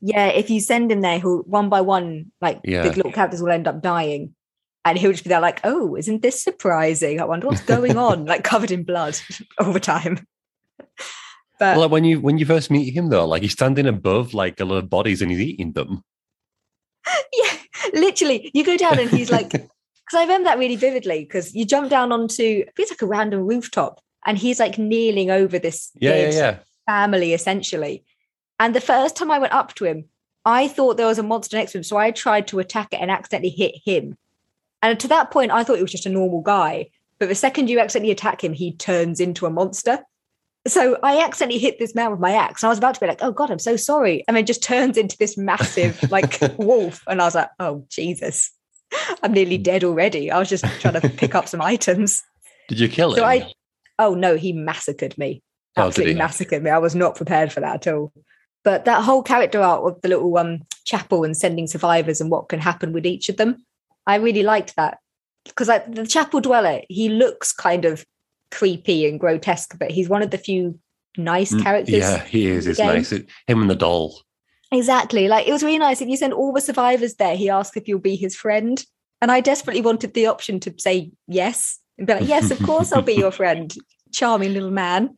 [0.00, 2.82] yeah, if you send him there, he'll one by one, like Yeah.
[2.82, 4.34] the little characters will end up dying.
[4.84, 7.20] And he'll just be there like, oh, isn't this surprising?
[7.20, 9.18] I wonder what's going on, like covered in blood
[9.58, 10.26] all the time.
[11.58, 14.32] But Well, like when you when you first meet him though, like he's standing above
[14.32, 16.02] like a lot of bodies and he's eating them.
[17.32, 17.52] yeah,
[17.92, 19.68] literally, you go down and he's like, because
[20.14, 21.20] I remember that really vividly.
[21.20, 25.30] Because you jump down onto, I it's like a random rooftop, and he's like kneeling
[25.30, 26.58] over this Yeah, yeah, yeah.
[26.86, 28.04] family essentially.
[28.58, 30.06] And the first time I went up to him,
[30.44, 33.00] I thought there was a monster next to him, so I tried to attack it
[33.00, 34.16] and accidentally hit him.
[34.82, 36.90] And to that point, I thought it was just a normal guy.
[37.18, 40.00] But the second you accidentally attack him, he turns into a monster.
[40.66, 42.62] So I accidentally hit this man with my axe.
[42.62, 44.24] And I was about to be like, oh God, I'm so sorry.
[44.26, 47.02] And then just turns into this massive like wolf.
[47.06, 48.50] And I was like, oh Jesus,
[49.22, 50.30] I'm nearly dead already.
[50.30, 52.22] I was just trying to pick up some items.
[52.68, 53.24] Did you kill him?
[53.24, 53.52] I,
[53.98, 55.42] oh no, he massacred me.
[55.76, 56.18] Oh, Absolutely he?
[56.18, 56.70] massacred me.
[56.70, 58.12] I was not prepared for that at all.
[58.62, 62.48] But that whole character art of the little um chapel and sending survivors and what
[62.48, 63.64] can happen with each of them,
[64.06, 64.98] I really liked that
[65.44, 68.04] because the chapel dweller, he looks kind of
[68.50, 70.78] creepy and grotesque, but he's one of the few
[71.16, 71.94] nice Mm, characters.
[71.96, 72.66] Yeah, he is.
[72.66, 73.10] It's nice.
[73.10, 74.20] Him and the doll.
[74.72, 75.28] Exactly.
[75.28, 76.00] Like it was really nice.
[76.00, 78.84] If you send all the survivors there, he asks if you'll be his friend.
[79.20, 82.92] And I desperately wanted the option to say yes and be like, yes, of course
[82.92, 83.74] I'll be your friend.
[84.12, 85.16] Charming little man.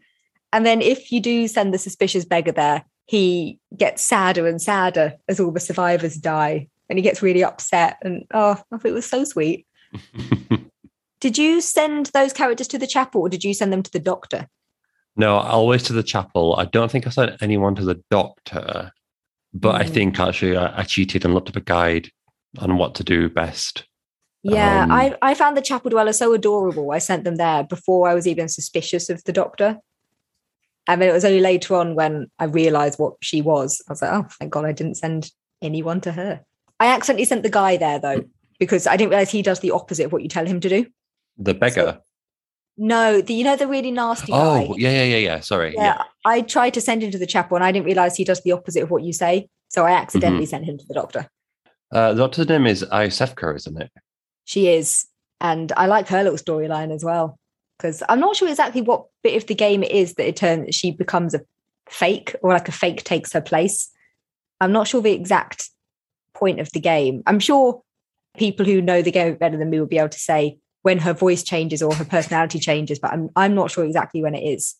[0.52, 5.14] And then if you do send the suspicious beggar there, he gets sadder and sadder
[5.28, 6.68] as all the survivors die.
[6.92, 7.96] And he gets really upset.
[8.02, 9.66] And oh, I thought it was so sweet.
[11.22, 13.98] Did you send those characters to the chapel or did you send them to the
[13.98, 14.46] doctor?
[15.16, 16.54] no, always to the chapel.
[16.58, 18.92] I don't think I sent anyone to the doctor,
[19.54, 19.94] but I Mm.
[19.94, 22.10] think actually I, I cheated and looked up a guide
[22.58, 23.84] on what to do best.
[24.42, 26.90] Yeah, Um, I, I found the chapel dweller so adorable.
[26.92, 29.78] I sent them there before I was even suspicious of the doctor.
[30.88, 33.80] And then it was only later on when I realized what she was.
[33.88, 35.30] I was like, oh, thank God I didn't send
[35.62, 36.44] anyone to her.
[36.82, 38.24] I accidentally sent the guy there though,
[38.58, 40.86] because I didn't realize he does the opposite of what you tell him to do.
[41.38, 42.00] The beggar.
[42.76, 44.66] No, the, you know, the really nasty guy.
[44.68, 45.40] oh, yeah, yeah, yeah, yeah.
[45.40, 45.74] Sorry.
[45.74, 46.02] yeah, Yeah.
[46.24, 48.52] I tried to send him to the chapel and I didn't realize he does the
[48.52, 49.48] opposite of what you say.
[49.68, 50.02] So I Mm-hmm.
[50.02, 51.28] accidentally sent him to the doctor.
[51.92, 53.90] Uh, the doctor's name is Iosefka, isn't it?
[54.44, 55.06] She is.
[55.40, 57.38] And I like her little storyline as well.
[57.78, 60.74] Because I'm not sure exactly what bit of the game it is that it turns
[60.74, 61.42] she becomes a
[61.88, 63.90] fake or like a fake takes her place.
[64.60, 65.68] I'm not sure the exact
[66.42, 67.22] point of the game.
[67.26, 67.82] I'm sure
[68.36, 71.12] people who know the game better than me will be able to say when her
[71.12, 74.74] voice changes or her personality changes, but I'm I'm not sure exactly when it is.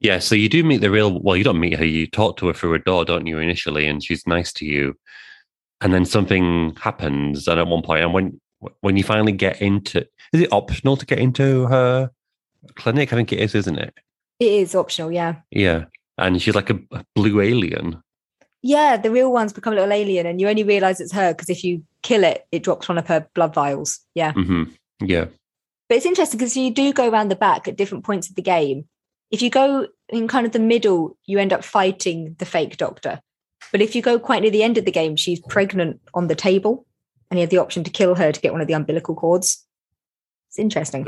[0.00, 1.18] Yeah, so you do meet the real.
[1.20, 1.84] Well, you don't meet her.
[1.84, 3.38] You talk to her through a door, don't you?
[3.38, 4.94] Initially, and she's nice to you,
[5.80, 7.48] and then something happens.
[7.48, 8.40] And at one point, and when
[8.80, 12.10] when you finally get into, is it optional to get into her
[12.74, 13.12] clinic?
[13.12, 13.94] I think it is, isn't it?
[14.40, 15.36] It is optional, yeah.
[15.50, 15.86] Yeah,
[16.18, 18.02] and she's like a, a blue alien.
[18.62, 21.48] Yeah, the real ones become a little alien, and you only realize it's her because
[21.48, 24.00] if you kill it, it drops one of her blood vials.
[24.14, 24.32] Yeah.
[24.32, 24.64] hmm
[25.00, 25.26] Yeah,
[25.88, 28.42] But it's interesting because you do go around the back at different points of the
[28.42, 28.86] game.
[29.30, 33.20] If you go in kind of the middle, you end up fighting the fake doctor.
[33.70, 36.34] But if you go quite near the end of the game, she's pregnant on the
[36.34, 36.86] table,
[37.30, 39.64] and you have the option to kill her to get one of the umbilical cords.
[40.48, 41.06] It's interesting.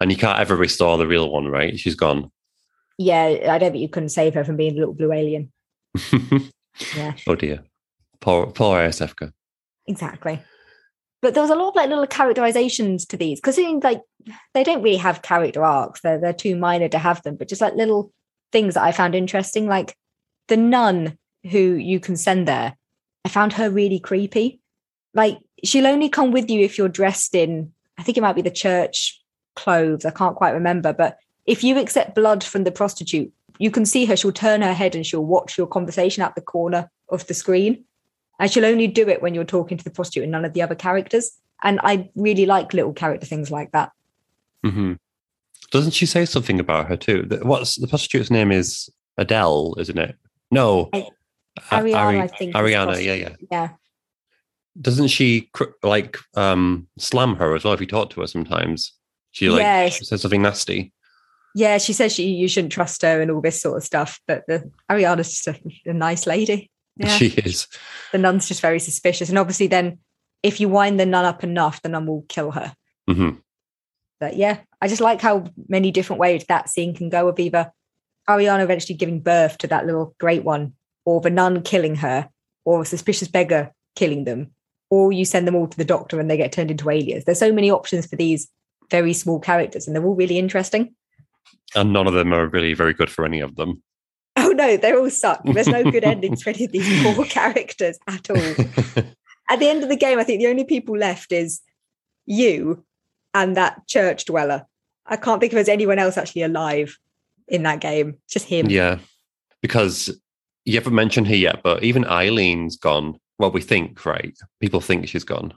[0.00, 1.78] and you can't ever restore the real one, right?
[1.78, 2.30] She's gone.
[2.96, 5.52] Yeah, I don't think you can save her from being a little blue alien.
[6.96, 7.12] Yeah.
[7.26, 7.62] oh dear,
[8.20, 9.32] poor poor Iosefka.
[9.86, 10.40] Exactly.
[11.20, 14.00] But there was a lot of like little characterizations to these because like
[14.54, 16.00] they don't really have character arcs.
[16.00, 18.12] They're they're too minor to have them, but just like little
[18.50, 19.94] things that I found interesting, like
[20.48, 21.18] the nun
[21.50, 22.76] who you can send there.
[23.24, 24.60] I found her really creepy.
[25.12, 28.42] Like she'll only come with you if you're dressed in, I think it might be
[28.42, 29.22] the church
[29.56, 30.06] clothes.
[30.06, 34.06] I can't quite remember, but if you accept blood from the prostitute, you can see
[34.06, 34.16] her.
[34.16, 37.84] She'll turn her head and she'll watch your conversation at the corner of the screen.
[38.40, 40.62] And she'll only do it when you're talking to the prostitute and none of the
[40.62, 41.30] other characters.
[41.62, 43.92] And I really like little character things like that.
[44.64, 44.94] hmm
[45.70, 47.28] Doesn't she say something about her too?
[47.42, 48.50] What's the prostitute's name?
[48.50, 50.16] Is Adele, isn't it?
[50.50, 51.08] No, I-
[51.70, 52.54] Arianna, Ari- I think.
[52.54, 53.34] Arianna, yeah, yeah.
[53.50, 53.68] Yeah.
[54.80, 57.74] Doesn't she cr- like um slam her as well?
[57.74, 58.94] If you talk to her, sometimes
[59.32, 59.88] she like Yeah.
[59.90, 60.92] she says something nasty.
[61.54, 64.20] Yeah, she says she you shouldn't trust her and all this sort of stuff.
[64.26, 65.60] But the Arianna's just a,
[65.90, 66.70] a nice lady.
[66.96, 67.08] Yeah.
[67.08, 67.66] She is.
[68.12, 69.28] the nun's just very suspicious.
[69.28, 69.98] And obviously then
[70.42, 72.74] if you wind the nun up enough, the nun will kill her.
[73.08, 73.30] hmm
[74.20, 77.72] But yeah, I just like how many different ways that scene can go of either
[78.28, 82.28] Arianna eventually giving birth to that little great one, or the nun killing her,
[82.64, 84.52] or a suspicious beggar killing them,
[84.88, 87.24] or you send them all to the doctor and they get turned into aliens.
[87.24, 88.48] There's so many options for these
[88.90, 90.94] very small characters, and they're all really interesting.
[91.74, 93.82] And none of them are really very good for any of them.
[94.36, 95.42] Oh no, they're all suck.
[95.44, 98.36] There's no good endings for any of these poor characters at all.
[99.50, 101.60] At the end of the game, I think the only people left is
[102.24, 102.84] you
[103.34, 104.64] and that church dweller.
[105.06, 106.96] I can't think of as anyone else actually alive
[107.48, 108.18] in that game.
[108.28, 108.70] Just him.
[108.70, 108.98] Yeah,
[109.60, 110.16] because
[110.64, 113.18] you haven't mentioned her yet, but even Eileen's gone.
[113.38, 114.38] Well, we think, right?
[114.60, 115.52] People think she's gone.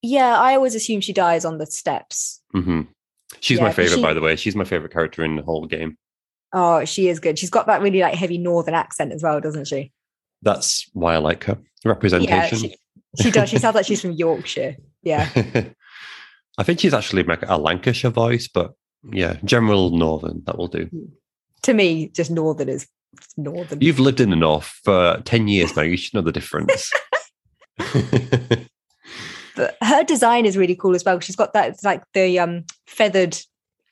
[0.00, 2.40] Yeah, I always assume she dies on the steps.
[2.52, 2.82] hmm
[3.40, 4.36] She's Yeah, my favorite, she- by the way.
[4.36, 5.96] She's my favorite character in the whole game.
[6.52, 7.38] Oh, she is good.
[7.38, 9.92] She's got that really like heavy northern accent as well, doesn't she?
[10.42, 12.58] That's why I like her representation.
[12.58, 12.76] she,
[13.20, 13.48] she does.
[13.48, 14.76] She sounds like she's from Yorkshire.
[15.02, 15.28] Yeah.
[16.58, 18.72] I think she's actually like a Lancashire voice, but
[19.12, 20.88] yeah, general Northern that will do.
[21.62, 22.86] to me, just northern is
[23.36, 23.80] northern.
[23.80, 25.82] You've lived in the North for ten years now.
[25.82, 26.92] You should know the difference.
[29.56, 31.20] but her design is really cool as well.
[31.20, 33.36] She's got that it's like the um feathered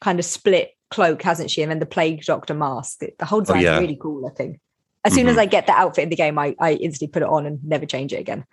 [0.00, 1.62] kind of split cloak, hasn't she?
[1.62, 3.00] And then the plague doctor mask.
[3.00, 3.74] The- whole design yeah.
[3.76, 4.60] is really cool looking.
[5.04, 5.36] As soon as.
[5.36, 7.86] I get the outfit in the game, I, I instantly put it on and never
[7.86, 8.44] change it again.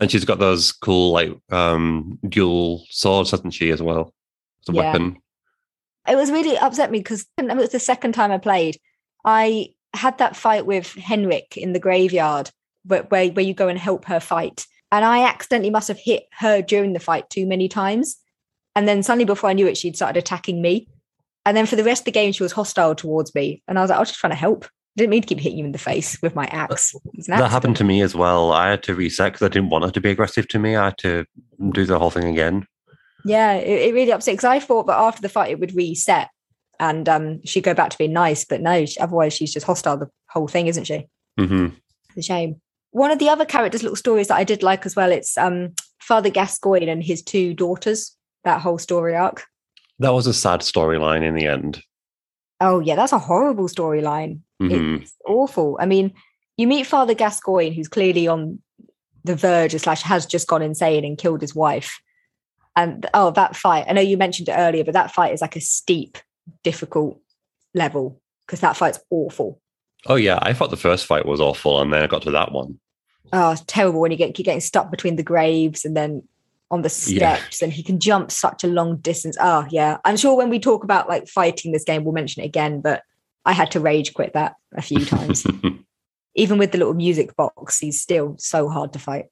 [0.00, 4.12] and she's got those cool like um dual swords, hasn't she, as well?
[4.62, 4.92] As a Yeah.
[4.92, 5.16] weapon.
[6.08, 8.78] It was really upset me because it was the second time I played.
[9.24, 12.50] I had that fight with Henrik in the graveyard,
[12.84, 14.66] but where, where you go and help her fight.
[14.90, 18.16] And I accidentally must have hit her during the fight too many times.
[18.76, 20.88] And then suddenly before I knew it, she'd started attacking me.
[21.46, 23.62] And then for the rest of the game, she was hostile towards me.
[23.68, 24.64] And I was like, I was just trying to help.
[24.64, 26.94] I didn't mean to keep hitting you in the face with my axe.
[27.14, 28.52] It That happened to me as well.
[28.52, 30.76] I had to reset because I didn't want her to be aggressive to me.
[30.76, 31.26] I had to
[31.72, 32.66] do the whole thing again.
[33.24, 36.28] Yeah, it, it really upset because I thought that after the fight it would reset
[36.78, 38.44] and um, she'd go back to being nice.
[38.44, 41.06] But no, she, otherwise she's just hostile the whole thing, isn't she?
[41.38, 41.68] hmm
[42.10, 42.60] It's a shame.
[42.90, 45.74] One of the other characters' little stories that I did like as well, it's um,
[45.98, 48.13] Father Gascoigne and his two daughters,
[48.44, 49.44] that whole story arc.
[49.98, 51.82] That was a sad storyline in the end.
[52.60, 54.40] Oh, yeah, that's a horrible storyline.
[54.60, 55.76] hmm It's awful.
[55.80, 56.12] I mean,
[56.56, 58.60] you meet Father Gascoigne, who's clearly on
[59.24, 62.00] the verge, of slash, has just gone insane and killed his wife.
[62.76, 65.56] And oh, that fight, I know you mentioned it earlier, but that fight is like
[65.56, 66.18] a steep,
[66.62, 67.20] difficult
[67.72, 69.60] level because that fight's awful.
[70.06, 72.52] Oh yeah, I thought the first fight was awful, and then I got to that
[72.52, 72.78] one.
[73.32, 76.22] oh, it's terrible when you get keep getting stuck between the graves and then
[76.70, 77.36] on the Yeah.
[77.36, 79.36] steps and he can jump such a long distance.
[79.40, 79.98] Oh yeah.
[80.04, 83.02] I'm sure when we talk about like fighting this game, we'll mention it again, but
[83.44, 85.46] I had to rage quit that a few times.
[86.34, 89.26] Even with the little music box, he's still so hard to fight.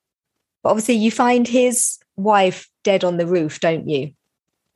[0.62, 4.12] But obviously you find his wife dead on the roof, don't you?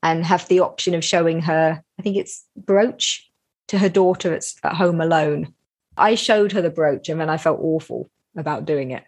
[0.02, 3.30] And have the option of showing her, I think it's brooch
[3.68, 5.52] to her daughter at, at home alone.
[5.96, 9.04] I showed her the brooch and then I felt awful about doing it.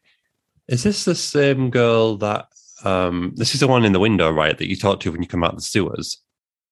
[0.69, 2.49] Is this the same girl that?
[2.85, 4.57] Um, this is the one in the window, right?
[4.57, 6.19] That you talk to when you come out of the sewers.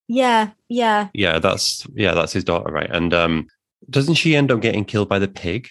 [0.08, 1.08] Yeah, yeah.
[1.14, 2.88] Yeah, that's yeah, that's his daughter, right?
[2.90, 3.46] And um,
[3.90, 5.68] doesn't she end up getting killed by the pig?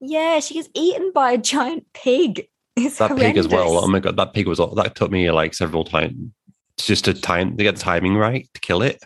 [0.00, 2.48] Yeah, she gets eaten by a giant pig.
[2.76, 3.78] It's That pig as well.
[3.84, 6.30] Oh my god, that pig was all that took me like several times
[6.76, 9.02] just to time to get the timing right to kill it.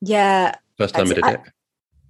[0.00, 1.40] Yeah, First time I did I- it.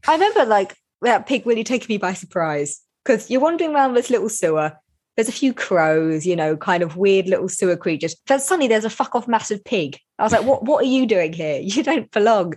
[0.09, 4.09] I remember like that pig really taking me by surprise because you're wandering around this
[4.09, 4.73] little sewer.
[5.17, 8.15] There's a few crows, you know, kind of weird little sewer creatures.
[8.27, 9.99] Then suddenly there's a fuck off massive pig.
[10.19, 11.61] I was like, what what are you doing here?
[11.63, 12.55] You don't belong.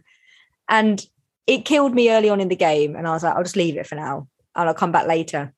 [0.70, 1.04] And
[1.46, 2.96] it killed me early on in the game.
[2.96, 5.54] And I was like, I'll just leave it for now and I'll come back later.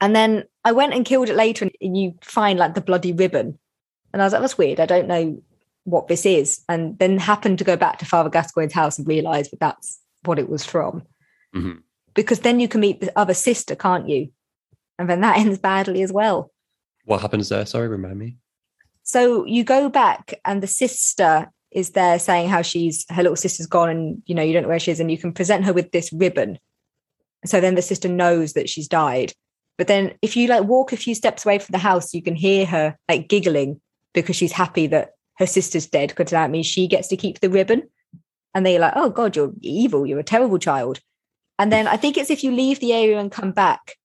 [0.00, 3.58] And then I went and killed it later and you find like the bloody ribbon.
[4.12, 4.80] And I was like, that's weird.
[4.80, 5.40] I don't know
[5.84, 6.62] what this is.
[6.68, 10.38] And then happened to go back to Father Gascoigne's house and realize that that's what
[10.38, 11.02] it was from
[11.54, 11.82] Mhm.
[12.14, 14.30] because then you can meet the other sister, can't you?
[14.98, 16.50] And then that ends badly as well.
[17.04, 17.66] What happens there?
[17.66, 18.36] Sorry, remind me.
[19.02, 23.66] So you go back, and the sister is there saying how she's her little sister's
[23.66, 25.72] gone, and you know you don't know where she is, and you can present her
[25.72, 26.58] with this ribbon.
[27.44, 29.32] So then the sister knows that she's died.
[29.78, 32.36] But then if you like walk a few steps away from the house, you can
[32.36, 33.80] hear her like giggling
[34.12, 37.50] because she's happy that her sister's dead because that means she gets to keep the
[37.50, 37.88] ribbon.
[38.54, 40.06] And they're like, oh God, you're evil.
[40.06, 41.00] You're a terrible child.
[41.58, 43.96] And then I think it's if you leave the area and come back,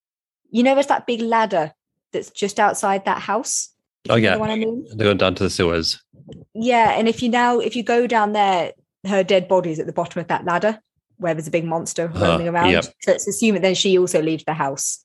[0.52, 1.74] you know, there's that big ladder
[2.12, 3.70] that's just outside that house.
[4.10, 4.86] Oh yeah, I mean?
[4.96, 6.02] they're going down to the sewers.
[6.54, 6.92] Yeah.
[6.98, 8.72] And if you now, if you go down there,
[9.06, 10.80] her dead body's at the bottom of that ladder
[11.18, 12.70] where there's a big monster Uh, roaming around.
[12.70, 12.86] yep.
[13.02, 15.04] So it's assumed that then she also leaves the house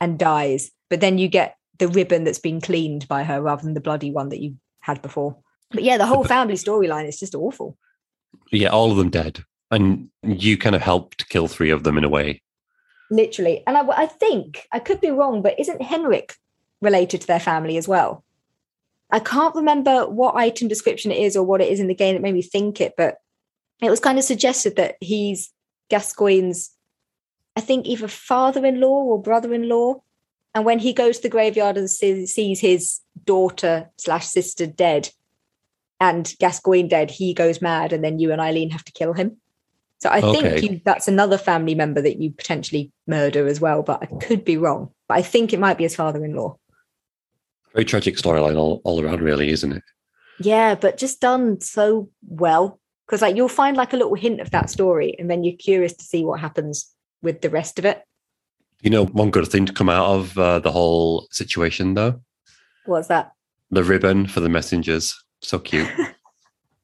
[0.00, 0.70] and dies.
[0.90, 4.10] But then you get the ribbon that's been cleaned by her rather than the bloody
[4.10, 5.36] one that you had before.
[5.70, 7.76] But yeah, the whole family storyline is just awful.
[8.52, 12.04] Yeah, all of them dead, and you kind of helped kill three of them in
[12.04, 12.40] a way.
[13.10, 13.62] Literally.
[13.66, 16.34] And I, I think, I could be wrong, but isn't Henrik
[16.80, 18.24] related to their family as well?
[19.10, 22.14] I can't remember what item description it is or what it is in the game
[22.14, 23.18] that made me think it, but
[23.80, 25.52] it was kind of suggested that he's
[25.90, 26.70] Gascoigne's,
[27.54, 30.02] I think, either father in law or brother in law.
[30.54, 35.10] And when he goes to the graveyard and sees, sees his daughter slash sister dead,
[36.00, 39.36] and Gascoigne dead, he goes mad, and then you and Eileen have to kill him.
[39.98, 40.60] So I Okay.
[40.60, 44.44] think you, that's another family member that you potentially murder as well, but I could
[44.44, 44.90] be wrong.
[45.08, 46.56] But I think it might be his father-in-law.
[47.72, 49.82] Very tragic storyline all, all around, really, isn't it?
[50.38, 52.78] Yeah, but just done so well.
[53.06, 55.92] Because like you'll find like a little hint of that story, and then you're curious
[55.94, 56.92] to see what happens
[57.22, 58.02] with the rest of it.
[58.82, 62.20] You know, one good thing to come out of uh, the whole situation, though,
[62.84, 63.32] What's that?
[63.70, 65.14] the ribbon for the messengers.
[65.40, 65.88] So cute.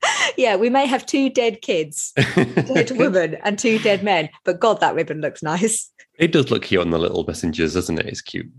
[0.36, 4.80] Yeah, we may have two dead kids, dead women, and two dead men, but God,
[4.80, 5.92] that ribbon looks nice.
[6.18, 8.06] it does look cute on the little messengers, doesn't it?
[8.06, 8.50] It's cute.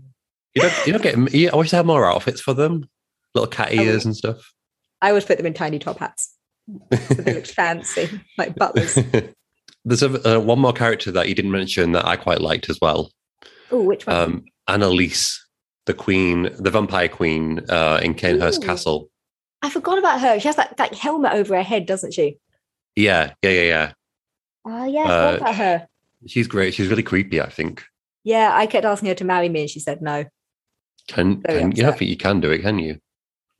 [0.54, 1.34] You don't, you don't get.
[1.34, 2.88] You, I wish they had more outfits for them,
[3.34, 4.52] little cat ears and stuff.
[5.02, 6.34] I always put them in tiny top hats.
[6.92, 8.98] So they looked fancy, like butlers.
[9.84, 12.78] There's a, uh, one more character that you didn't mention that I quite liked as
[12.80, 13.10] well.
[13.70, 14.16] Oh, which one?
[14.16, 15.44] Um, Annalise,
[15.86, 18.66] the queen, the vampire queen uh, in Cainhurst Ooh.
[18.66, 19.10] Castle.
[19.64, 20.38] I forgot about her.
[20.38, 22.36] She has that, that helmet over her head, doesn't she?
[22.96, 23.92] Yeah, yeah, yeah, yeah.
[24.66, 25.88] Oh, yeah, I Uh, about her.
[26.26, 26.74] She's great.
[26.74, 27.40] She's really creepy.
[27.40, 27.82] I think.
[28.24, 30.26] Yeah, I kept asking her to marry me, and she said no.
[31.08, 32.60] Can, can you don't think you can do it?
[32.60, 32.98] Can you?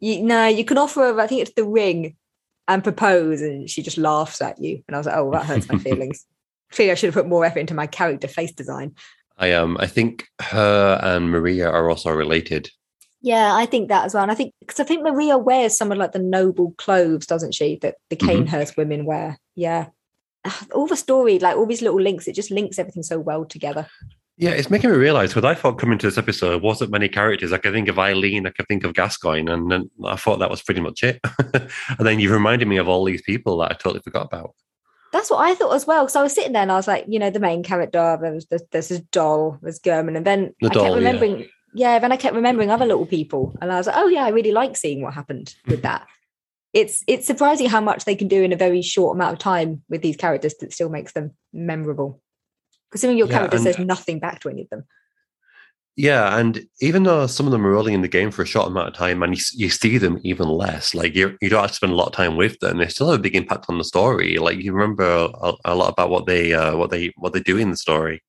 [0.01, 2.17] You, no, you can offer her, I think it's the ring,
[2.69, 4.83] and propose, and she just laughs at you.
[4.87, 6.27] And I was like, oh, that hurts my feelings.
[6.71, 8.95] I feel I should have put more effort into my character face design.
[9.39, 9.79] I um.
[9.81, 12.71] I think her and Maria are also related.
[13.25, 14.23] Yeah, I think that as well.
[14.23, 17.55] And I think because I think Maria wears some of like the noble clothes, doesn't
[17.55, 17.77] she?
[17.81, 18.47] That the Mhm.
[18.47, 19.39] Cainhurst women wear.
[19.55, 19.87] Yeah.
[20.45, 23.47] Ah, All the story, like all these little links, it just links everything so well
[23.47, 23.87] together.
[24.37, 27.53] Yeah, it's making me realize what I thought coming to this episode wasn't many characters.
[27.53, 30.51] I could think of Eileen, I could think of Gascoigne, and then I thought that
[30.51, 31.19] was pretty much it.
[31.55, 34.55] and then you reminded me of all these people that I totally forgot about.
[35.13, 36.03] That's what I thought as well.
[36.05, 38.33] Because I was sitting there and I was like, you know, the main character, there
[38.33, 41.47] was there's, this doll, there's Gehrman, and then The I doll, kept remembering, yeah.
[41.99, 44.53] Then I kept remembering other little people, and I was like, oh yeah, I really
[44.53, 46.07] like seeing what happened with that.
[46.73, 49.83] It's it's surprising how much they can do in a very short amount of time
[49.89, 52.21] with these characters that still makes them memorable.
[52.91, 54.85] Considering your Yeah, character says nothing back to any of them.
[55.97, 58.67] Yeah, and even though some of them are only in the game for a short
[58.67, 61.71] amount of time, and you, you see them even less, like you you don't have
[61.71, 63.79] to spend a lot of time with them, they still have a big impact on
[63.79, 64.39] the story.
[64.39, 65.05] Like you remember
[65.41, 68.23] a, a lot about what they uh, what they what they do in the story.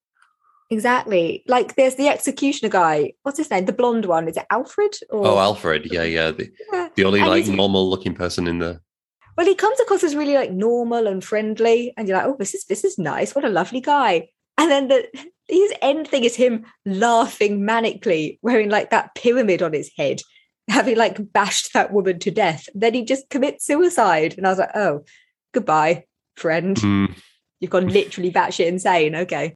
[0.72, 1.44] Exactly.
[1.48, 3.14] Like there's the executioner guy.
[3.24, 3.66] What's his name?
[3.66, 4.28] The blonde one.
[4.28, 4.96] Is it Alfred?
[5.10, 6.90] Or Oh, Alfred, yeah, yeah, the, Yeah.
[6.96, 8.80] the only And like normal looking person in the.
[9.38, 12.54] Well, he comes across as really like normal and friendly, and you're like, oh, this
[12.56, 13.36] is this is nice.
[13.36, 14.30] What a lovely guy.
[14.58, 15.08] And then the
[15.48, 20.22] his end thing is him laughing manically, wearing like that pyramid on his head,
[20.70, 22.68] having like bashed that woman to death.
[22.74, 24.36] Then he just commits suicide.
[24.38, 25.04] And I was like, oh,
[25.54, 26.06] goodbye,
[26.38, 26.78] friend.
[26.80, 27.06] Hmm.
[27.60, 29.16] You've gone literally batshit insane.
[29.16, 29.56] Okay.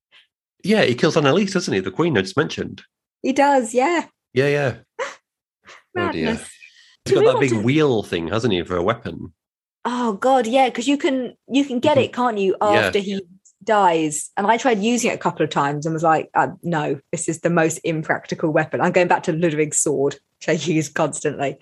[0.64, 1.80] Yeah, he kills Annalise, doesn't he?
[1.80, 2.82] The queen I just mentioned.
[3.22, 4.06] He does, yeah.
[4.34, 4.76] Yeah, yeah.
[5.98, 6.26] Oh dear.
[6.28, 6.50] Madness.
[7.06, 9.34] He's Do got that big to- wheel thing, hasn't he, for a weapon?
[9.86, 12.04] Oh god, yeah, because you can you can get Mhm.
[12.04, 12.70] it, can't you, Yeah.
[12.70, 13.22] after he
[13.64, 14.30] dies?
[14.38, 17.28] And I tried using it a couple of times and was like, uh, no, this
[17.28, 18.82] is the most impractical weapon.
[18.82, 21.58] I'm going back to Ludwig's sword, which I use constantly.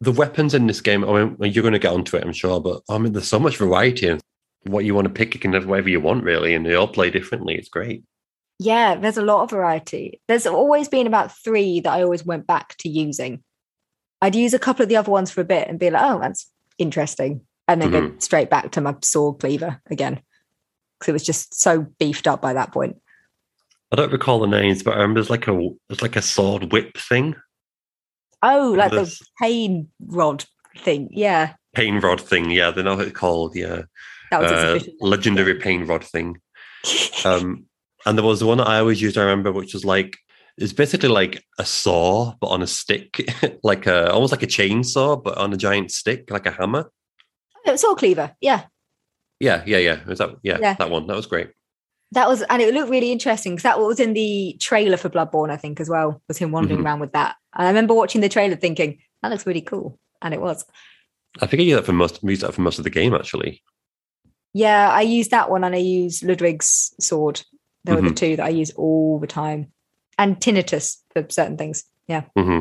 [0.00, 2.60] The weapons in this game, I mean, you're going to get onto it, I'm sure,
[2.60, 4.20] but I mean, there's so much variety in
[4.64, 5.34] what you want to pick.
[5.34, 7.56] You can have whatever you want, really, and they all play differently.
[7.56, 8.02] It's great.
[8.58, 10.20] Yeah, there's a lot of variety.
[10.26, 13.42] There's always been about three that I always went back to using.
[14.20, 16.18] I'd use a couple of the other ones for a bit and be like, oh,
[16.18, 17.42] that's interesting.
[17.68, 20.20] And then go straight back to my sword cleaver again.
[20.98, 22.96] Because it was just so beefed up by that point.
[23.92, 26.72] I don't recall the names, but I remember there's like a it's like a sword
[26.72, 27.36] whip thing,
[28.42, 30.44] Oh, like the pain rod
[30.78, 31.08] thing.
[31.12, 31.54] Yeah.
[31.74, 32.50] pain rod thing.
[32.50, 33.56] Yeah, they know what it's called.
[33.56, 33.82] Yeah,
[34.30, 36.40] That was uh, legendary pain rod thing.
[37.24, 37.67] Um,
[38.08, 39.18] and there was the one that I always used.
[39.18, 40.16] I remember, which was like
[40.56, 43.28] it's basically like a saw but on a stick,
[43.62, 46.90] like a almost like a chainsaw but on a giant stick, like a hammer.
[47.66, 48.34] Oh, sword cleaver.
[48.40, 48.64] Yeah.
[49.40, 50.04] Yeah, yeah, yeah.
[50.06, 50.74] Was that yeah, Yeah.
[50.74, 51.06] that one?
[51.06, 51.50] That was great.
[52.12, 55.50] That was, and it looked really interesting because that was in the trailer for Bloodborne,
[55.50, 56.84] I think, as well, was him wandering Mhm.
[56.86, 57.36] around with that.
[57.54, 59.98] And I remember watching the trailer thinking, that looks really cool.
[60.22, 60.64] And it was.
[61.42, 63.62] I think I used that for most used that for most of the game actually.
[64.54, 67.42] Yeah, I used that one and I used Ludwig's sword.
[67.84, 69.72] They were the two that I use all the time.
[70.18, 71.84] And Tonitrus for certain things.
[72.06, 72.22] Yeah.
[72.36, 72.60] hmm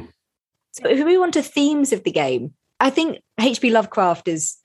[0.74, 3.72] So if we move on to themes of the game, I think H.P.
[3.72, 4.58] Lovecraft is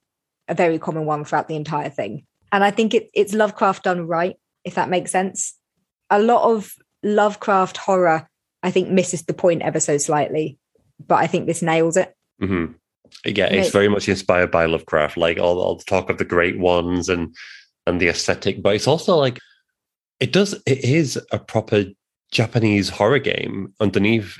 [0.48, 2.26] a very common one throughout the entire thing.
[2.52, 5.54] And I think it, it's Lovecraft done right, if that makes sense.
[6.10, 8.28] A lot of Lovecraft horror,
[8.62, 10.58] I think, misses the point ever so slightly,
[11.06, 12.14] but I think this nails it.
[12.40, 12.66] hmm
[13.24, 13.60] Yeah, Yeah.
[13.60, 17.08] it's very much inspired by Lovecraft, like all, all the talk of the great ones
[17.08, 17.34] and
[17.86, 19.38] and the aesthetic, but it's also like
[20.20, 21.84] it does it is a proper
[22.30, 24.38] Japanese horror game underneath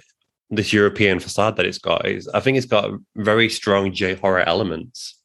[0.50, 2.06] this European facade that it's got.
[2.06, 5.18] I think it's got very strong J horror elements.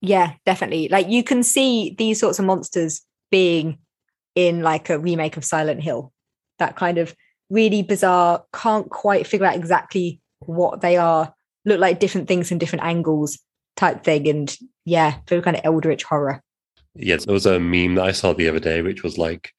[0.00, 0.88] Yeah, definitely.
[0.88, 3.00] Like you can see these sorts of monsters
[3.30, 3.78] being
[4.34, 6.12] in like a remake of Silent Hill.
[6.58, 7.14] That kind of
[7.50, 11.32] really bizarre, can't quite figure out exactly what they are,
[11.64, 13.38] look like different things from different angles
[13.76, 14.28] type thing.
[14.28, 16.42] And yeah, very kind of eldritch horror.
[16.96, 19.52] Yes, there was a meme that I saw the other day, which was like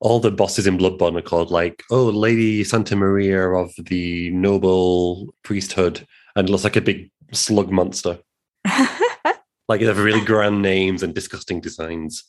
[0.00, 5.34] all the bosses in Bloodborne are called like, oh, Lady Santa Maria of the noble
[5.42, 8.18] priesthood, and it looks like a big slug monster.
[9.68, 12.24] like they have really grand names and disgusting designs.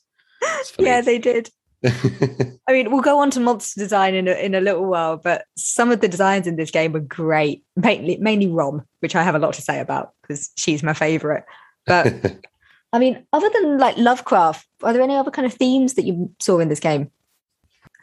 [0.77, 1.49] Yeah, they did.
[1.85, 5.45] I mean, we'll go on to monster design in a, in a little while, but
[5.57, 7.63] some of the designs in this game were great.
[7.75, 11.43] Mainly, mainly Rom, which I have a lot to say about because she's my favorite.
[11.85, 12.37] But
[12.93, 16.31] I mean, other than like Lovecraft, are there any other kind of themes that you
[16.39, 17.11] saw in this game?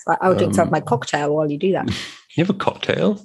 [0.01, 1.91] So I'll drink um, some of my cocktail while you do that.
[2.36, 3.20] You have a cocktail?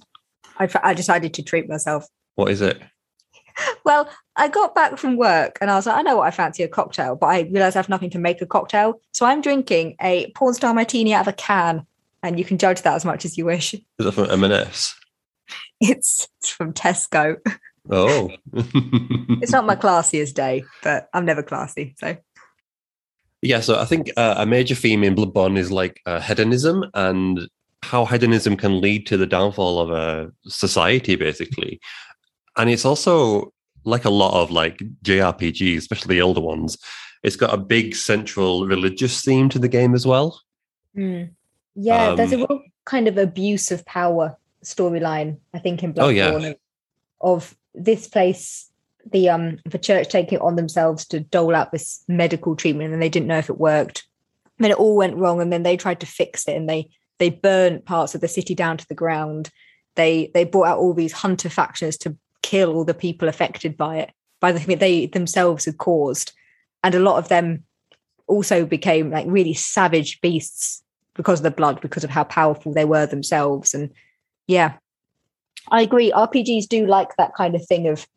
[0.58, 2.08] I, I decided to treat myself.
[2.34, 2.82] What is it?
[3.86, 6.64] well, I got back from work and I was like, I know what I fancy
[6.64, 9.00] a cocktail, but I realized I have nothing to make a cocktail.
[9.12, 11.86] So I'm drinking a porn star martini out of a can,
[12.24, 13.76] and you can judge that as much as you wish.
[13.76, 14.96] Is it from M&S?
[15.80, 17.36] It's, it's from Tesco.
[17.90, 18.32] Oh.
[18.54, 21.96] it's not my classiest day, but I'm never classy.
[22.00, 22.18] So
[23.42, 27.48] yeah, so I think uh, a major theme in Bloodborne is like uh, hedonism and
[27.84, 31.80] how hedonism can lead to the downfall of a society, basically.
[32.58, 36.78] And it's also like a lot of like JRPGs, especially the older ones.
[37.22, 40.42] It's got a big central religious theme to the game as well.
[40.98, 41.30] Mm.
[41.76, 45.94] Yeah, um, there's a um, real kind of abuse of power storyline, I think, in
[45.94, 46.04] Bloodborne.
[46.04, 46.54] Oh, yeah.
[47.22, 48.70] Of this place
[49.12, 53.10] the um the church taking on themselves to dole out this medical treatment and they
[53.10, 54.08] didn't know if it worked.
[54.58, 57.30] Then it all went wrong and then they tried to fix it and they they
[57.30, 59.50] burnt parts of the city down to the ground.
[59.96, 63.98] They they brought out all these hunter factions to kill all the people affected by
[63.98, 66.32] it by the thing that they themselves had caused.
[66.84, 67.64] And a lot of them
[68.28, 72.86] also became like really savage beasts because of the blood because of how powerful they
[72.86, 73.74] were themselves.
[73.74, 73.92] And
[74.48, 74.78] yeah
[75.72, 78.08] i agree rpgs do like that kind of thing of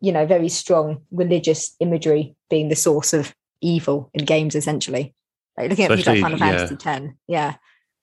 [0.00, 5.14] you know very strong religious imagery being the source of evil in games essentially.
[5.56, 6.78] Like looking Especially, at like Final Fantasy yeah.
[6.78, 7.54] 10 yeah.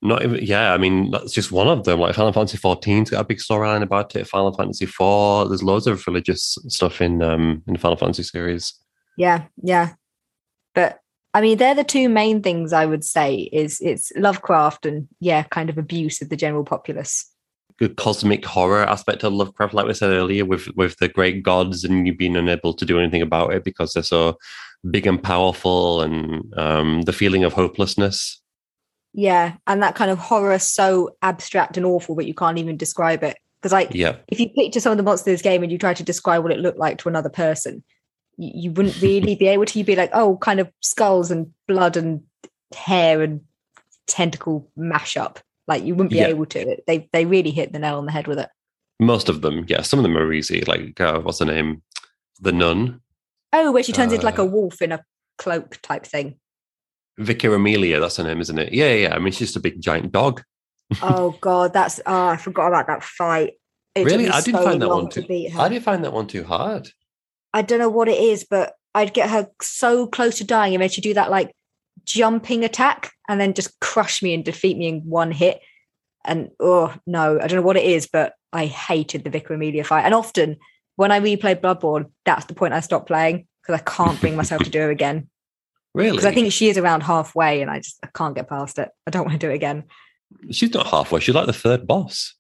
[0.02, 2.00] Not even yeah i mean that's just one of them.
[2.00, 4.28] Like final fantasy 14's got a big storyline about it.
[4.28, 8.74] Final fantasy 4 there's loads of religious stuff in um in the final fantasy series.
[9.18, 9.94] Yeah yeah.
[10.74, 11.00] But
[11.34, 15.44] i mean they're the two main things i would say is it's lovecraft and yeah
[15.44, 17.29] kind of abuse of the general populace
[17.88, 22.06] cosmic horror aspect of Lovecraft, like we said earlier, with with the great gods and
[22.06, 24.38] you being unable to do anything about it because they're so
[24.92, 28.42] big and powerful, and um, the feeling of hopelessness.
[29.14, 33.24] Yeah, and that kind of horror so abstract and awful that you can't even describe
[33.24, 33.38] it.
[33.62, 34.18] Because like, yeah.
[34.28, 36.44] if you picture some of the monsters in this game and you try to describe
[36.44, 37.84] what it looked like to another person,
[38.38, 39.78] you, you wouldn't really be able to.
[39.80, 42.24] You'd be like, oh, kind of skulls and blood and
[42.76, 43.42] hair and
[44.08, 45.38] tentacle mashup
[45.70, 46.28] like you wouldn't be yeah.
[46.28, 46.78] able to.
[46.88, 48.50] They they really hit the nail on the head with it.
[49.00, 49.84] Most of them, yeah.
[49.84, 50.62] Some of them are easy.
[50.62, 51.84] Like uh, what's the name?
[52.42, 53.00] The nun.
[53.54, 55.04] Oh, where she turns uh, into like a uh, wolf in a
[55.38, 56.36] cloak type thing.
[57.20, 58.74] Vicar Amelia, that's her name, isn't it?
[58.74, 59.16] Yeah, yeah.
[59.16, 60.42] I mean, she's just a big giant dog.
[61.02, 63.54] oh God, that's oh, I forgot about that fight.
[63.96, 65.26] It really, I didn't so find that one too.
[65.58, 66.90] I didn't find that one too hard.
[67.54, 70.82] I don't know what it is, but I'd get her so close to dying, and
[70.82, 71.52] then she'd do that like
[72.10, 75.62] jumping attack and then just crush me and defeat me in one hit.
[76.26, 79.84] And oh no, I don't know what it is, but I hated the Vicar Amelia
[79.84, 80.06] fight.
[80.06, 80.58] And often
[80.96, 84.64] when I replay Bloodborne, that's the point I stop playing because I can't bring myself
[84.64, 85.30] to do it again.
[85.94, 86.12] Really?
[86.18, 88.90] Because I think she is around halfway and I just I can't get past it.
[89.08, 89.86] I don't want to do it again.
[90.52, 91.20] She's not halfway.
[91.20, 92.36] She's like the third boss.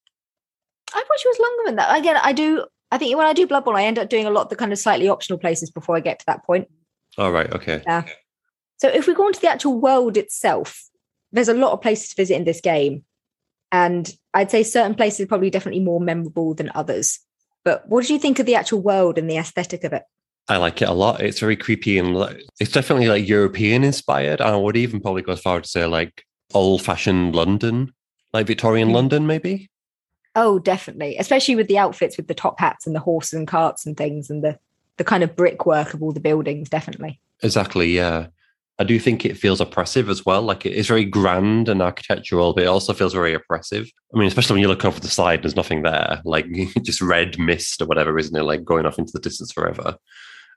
[0.94, 2.00] I thought she was longer than that.
[2.00, 2.66] Again, I do.
[2.92, 4.72] I think when I do Bloodborne, I end up doing a lot of the kind
[4.72, 6.68] of slightly optional places before I get to that point.
[7.18, 7.52] All oh, right.
[7.52, 7.84] Okay.
[7.86, 8.06] Yeah.
[8.80, 10.90] So if we go into the actual world itself,
[11.32, 13.04] there's a lot of places to visit in this game.
[13.72, 17.20] And I'd say certain places are probably definitely more memorable than others.
[17.64, 20.04] But what did you think of the actual world and the aesthetic of it?
[20.48, 21.22] I like it a lot.
[21.22, 22.16] It's very creepy and
[22.60, 24.42] it's definitely like European inspired.
[24.42, 26.26] I would even probably go as far to say like
[26.56, 27.94] old fashioned London,
[28.34, 28.96] like Victorian mm-hmm.
[28.96, 29.70] London, maybe.
[30.36, 31.18] Oh, definitely.
[31.18, 34.30] Especially with the outfits with the top hats and the horses and carts and things
[34.30, 34.58] and the
[34.98, 37.22] the kind of brickwork of all the buildings, definitely.
[37.42, 38.28] Exactly, yeah.
[38.80, 40.42] I do think it feels oppressive as well.
[40.42, 43.92] Like it is very grand and architectural, but it also feels very oppressive.
[44.16, 46.48] I mean, especially when you look over the side, there's nothing there, like
[46.84, 48.44] just red mist or whatever, isn't it?
[48.44, 49.98] Like going off into the distance forever.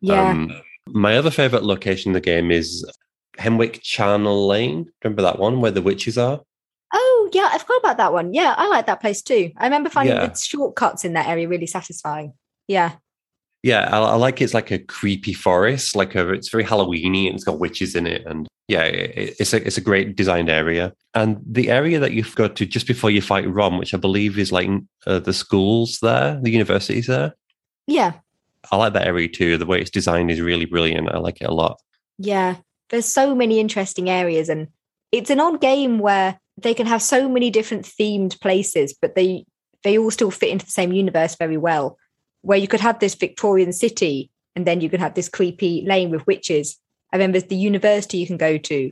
[0.00, 0.30] Yeah.
[0.30, 0.52] Um,
[0.86, 2.88] my other favorite location in the game is
[3.38, 4.90] Hemwick Charnel Lane.
[5.02, 6.40] Remember that one where the witches are?
[6.94, 8.34] Oh yeah, I forgot about that one.
[8.34, 9.50] Yeah, I like that place too.
[9.56, 10.26] I remember finding Yeah.
[10.26, 12.34] the shortcuts in that area really satisfying.
[12.68, 12.92] Yeah.
[13.62, 15.94] Yeah, I, I like it's like a creepy forest.
[15.94, 19.52] Like a, it's very Halloweeny and it's got witches in it, and yeah, it, it's
[19.52, 20.92] a it's a great designed area.
[21.14, 24.38] And the area that you go to just before you fight Rom, which I believe
[24.38, 24.68] is like
[25.06, 27.34] uh, the schools there, the universities there.
[27.86, 28.14] Yeah.
[28.70, 29.58] I like that area too.
[29.58, 31.08] The way it's designed is really brilliant.
[31.08, 31.80] I like it a lot.
[32.18, 32.56] Yeah.
[32.90, 34.68] There's so many interesting areas and
[35.10, 39.44] it's an odd game where they can have so many different themed places, but they
[39.82, 41.98] they all still fit into the same universe very well.
[42.42, 46.10] Where you could have this Victorian city and then you could have this creepy lane
[46.10, 46.78] with witches.
[47.12, 48.90] I remember there's the university you can go to,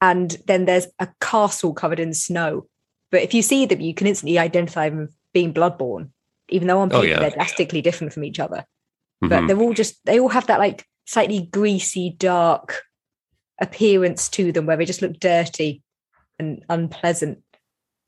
[0.00, 2.66] and then there's a castle covered in snow.
[3.10, 6.10] But if you see them, you can instantly identify them as being bloodborne,
[6.48, 7.20] even though on Oh, paper yeah.
[7.20, 8.64] they're drastically different from each other
[9.22, 9.46] but Mhm.
[9.48, 12.82] they're all just they all have that like slightly greasy dark
[13.60, 15.82] appearance to them where they just look dirty
[16.38, 17.38] and unpleasant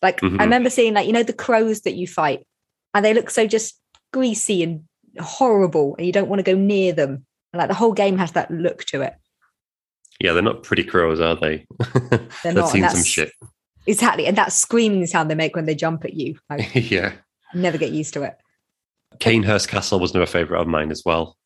[0.01, 0.41] like Mhm.
[0.41, 2.47] i remember seeing like you know the crows that you fight
[2.95, 3.79] and they look so just
[4.13, 4.85] greasy and
[5.21, 8.51] horrible and you don't want to go near them like the whole game has that
[8.51, 9.15] look to it
[10.21, 11.67] Yeah, they're not pretty crows, are they?
[12.43, 13.33] They're not, seen some shit.
[13.87, 17.13] exactly and that screaming sound they make when they jump at you i yeah.
[17.55, 18.37] never get used to it
[19.19, 21.37] Cainhurst Castle was another favourite of mine as well.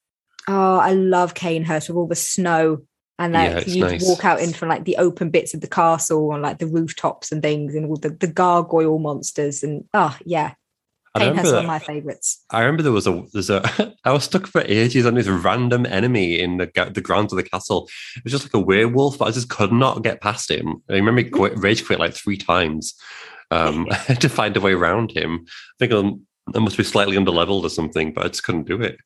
[0.49, 2.79] Oh, I love Cainhurst with all the snow.
[3.19, 4.07] And like it's you nice.
[4.07, 7.33] walk out in from like the open bits of the castle and like the rooftops
[7.33, 10.53] and things and all the, the gargoyle monsters and oh yeah.
[11.17, 12.45] I remember, Cainhurst is one of my favourites.
[12.51, 15.87] I remember there was a there's a I was stuck for ages on this random
[15.87, 17.89] enemy in the the grounds of the castle.
[18.17, 20.83] It was just like a werewolf, but I just could not get past him.
[20.89, 22.95] I remember quit, rage quit like three times
[23.51, 23.87] um,
[24.21, 25.47] to find a way around him.
[25.49, 28.67] I think I'm, I must be slightly under underleveled or something, but I just couldn't
[28.67, 28.99] do it.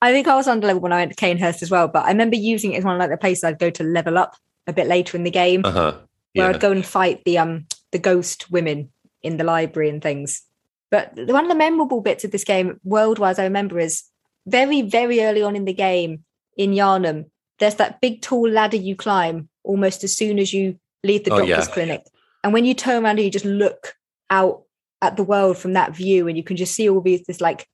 [0.00, 2.08] I think I was under level when I went to Cainhurst as well, but I
[2.10, 4.72] remember using it as one of like the places I'd go to level up a
[4.72, 5.98] bit later in the game Uh huh.
[6.34, 8.92] where I'd go and fight the um the ghost women
[9.22, 10.42] in the library and things.
[10.90, 14.04] But one of the memorable bits of this game, world-wise, I remember is
[14.46, 16.24] very, very early on in the game
[16.56, 17.26] in Yharnam,
[17.58, 21.38] there's that big tall ladder you climb almost as soon as you leave the Oh,
[21.38, 21.74] doctor's yeah.
[21.74, 22.02] clinic.
[22.42, 23.94] And when you turn around and you just look
[24.30, 24.62] out
[25.02, 27.66] at the world from that view, and you can just see all these this like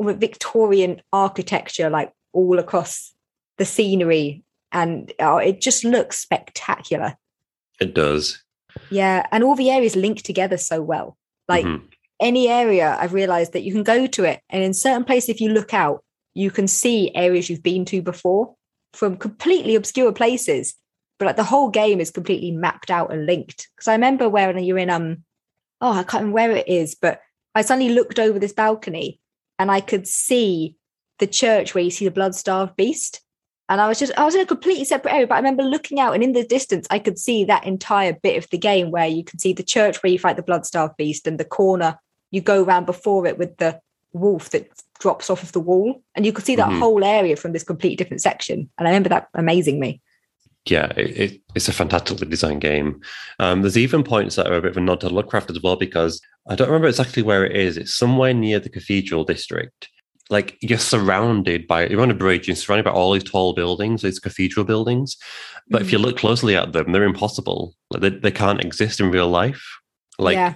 [0.00, 3.14] Victorian architecture like all across
[3.58, 4.42] the scenery.
[4.72, 7.16] And oh, it just looks spectacular.
[7.80, 8.42] It does.
[8.90, 11.16] Yeah, and all the areas link together so well.
[11.48, 11.82] Like Mhm.
[12.22, 15.40] Any area, I've realized that you can go to it, and in certain places, if
[15.40, 16.02] you look out,
[16.34, 18.54] you can see areas you've been to before
[18.94, 20.74] from completely obscure places.
[21.18, 23.68] But like the whole game is completely mapped out and linked.
[23.76, 25.24] Because I remember where you're in um,
[25.80, 27.20] oh, I can't remember where it is, but
[27.54, 29.20] I suddenly looked over this balcony
[29.58, 30.76] and I could see
[31.18, 33.20] the church where you see the blood starved beast.
[33.68, 36.00] And I was just, I was in a completely separate area, but I remember looking
[36.00, 39.06] out and in the distance, I could see that entire bit of the game where
[39.06, 41.98] you can see the church where you fight the blood starved beast and the corner
[42.32, 43.80] you go around before it with the
[44.12, 44.68] wolf that
[44.98, 46.02] drops off of the wall.
[46.16, 46.78] And you could see that Mhm.
[46.80, 48.68] whole area from this completely different section.
[48.76, 50.00] And I remember that amazing me.
[50.66, 53.00] yeah, it, it, it's a fantastically designed game.
[53.40, 55.74] Um, there's even points that are a bit of a nod to Lovecraft as well,
[55.74, 57.76] because I don't remember exactly where it is.
[57.76, 59.88] It's somewhere near the cathedral district.
[60.30, 64.02] Like you're surrounded by, you're on a bridge, you're surrounded by all these tall buildings,
[64.02, 65.16] these cathedral buildings.
[65.68, 67.74] But if you look closely at them, they're impossible.
[67.90, 69.62] Like they, they can't exist in real life.
[70.20, 70.54] Like, Yeah.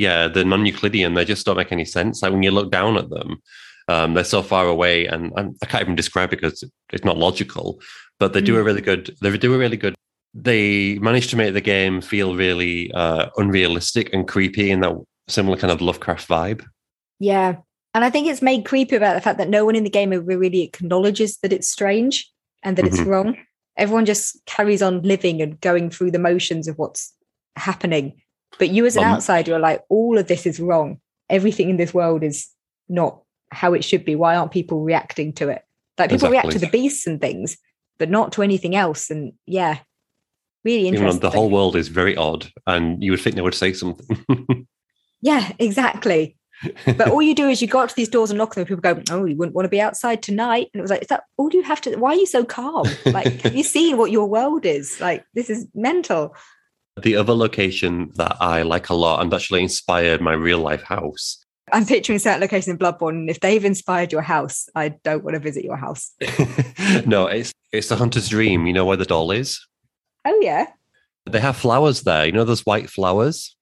[0.00, 1.14] Yeah, they're non-Euclidean.
[1.14, 2.22] They just don't make any sense.
[2.22, 3.40] Like when you look down at them,
[3.88, 7.18] um, they're so far away, and, and I can't even describe it because it's not
[7.18, 7.80] logical.
[8.18, 9.14] But they do a really good.
[9.20, 9.94] They do a really good.
[10.32, 14.94] They manage to make the game feel really uh, unrealistic and creepy in that
[15.28, 16.64] similar kind of Lovecraft vibe.
[17.18, 17.56] Yeah.
[17.94, 20.10] And I think it's made creepy about the fact that no one in the game
[20.10, 22.30] really acknowledges that it's strange
[22.62, 23.06] and that it's Mhm.
[23.06, 23.36] wrong.
[23.76, 27.12] Everyone just carries on living and going through the motions of what's
[27.56, 28.20] happening.
[28.58, 31.00] But you, as an Um, outsider, are like, all of this is wrong.
[31.28, 32.48] Everything in this world is
[32.88, 34.14] not how it should be.
[34.16, 35.62] Why aren't people reacting to it?
[35.98, 37.58] Like people react to the beasts and things,
[37.98, 39.10] but not to anything else.
[39.10, 39.78] And yeah,
[40.64, 41.20] really interesting.
[41.20, 44.24] the whole world is very odd, and you would think they would say something.
[45.22, 46.36] Yeah, exactly.
[46.86, 48.68] But all you do is you go up to these doors and knock them, and
[48.68, 51.08] people go, "Oh, you wouldn't want to be outside tonight." And it was like, "Is
[51.08, 51.96] that all you have to?
[51.96, 52.86] Why are you so calm?
[53.06, 55.00] Like, have you seen what your world is?
[55.00, 56.34] Like, this is mental."
[57.02, 61.44] The other location that I like a lot and actually inspired my real life house
[61.72, 65.34] I'm picturing certain locations in Bloodborne, and if they've inspired your house, I don't want
[65.34, 66.12] to visit your house.
[67.06, 68.66] no, it's it's the hunter's dream.
[68.66, 69.64] You know where the doll is?
[70.24, 70.66] Oh yeah,
[71.26, 72.26] They have flowers there.
[72.26, 73.56] You know those white flowers?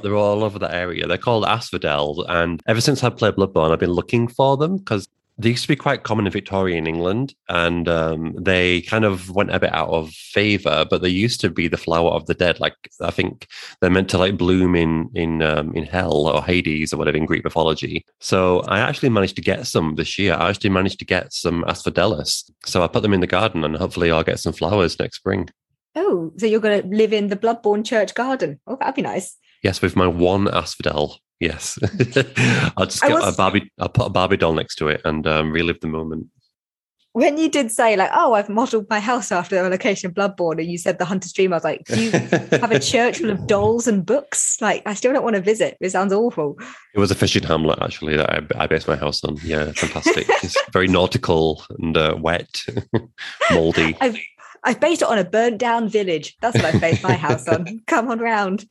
[0.00, 1.06] They're all over the area.
[1.06, 2.24] They're called asphodels.
[2.28, 5.68] And ever since I played Bloodborne, I've been looking for them because they used to
[5.68, 9.88] be quite common in Victorian England, and um, they kind of went a bit out
[9.88, 10.86] of favor.
[10.88, 12.60] But they used to be the flower of the dead.
[12.60, 13.48] Like I think
[13.80, 17.26] they're meant to like bloom in in um, in hell or Hades or whatever in
[17.26, 18.04] Greek mythology.
[18.20, 20.34] So I actually managed to get some this year.
[20.34, 22.50] I actually managed to get some asphodelus.
[22.64, 25.48] So I put them in the garden, and hopefully I'll get some flowers next spring.
[25.96, 28.58] Oh, so you're going to live in the Bloodborne Church garden?
[28.66, 29.36] Oh, that'd be nice.
[29.64, 31.18] Yes, with my one asphodel.
[31.40, 31.78] Yes,
[32.76, 33.72] I'll just get was- a Barbie.
[33.80, 36.28] I'll put a Barbie doll next to it and um, relive the moment.
[37.12, 40.60] When you did say like, "Oh, I've modelled my house after the location of Bloodborne,"
[40.60, 43.30] and you said the Hunter's Dream, I was like, "Do you have a church full
[43.30, 45.78] of dolls and books?" Like, I still don't want to visit.
[45.80, 46.58] It sounds awful.
[46.94, 49.38] It was a fishing hamlet actually that I, I based my house on.
[49.44, 50.26] Yeah, fantastic.
[50.42, 52.64] it's very nautical and uh, wet,
[53.50, 53.96] moldy.
[54.00, 54.18] I've
[54.62, 56.36] I've based it on a burnt down village.
[56.40, 57.80] That's what I've based my house on.
[57.86, 58.66] Come on round.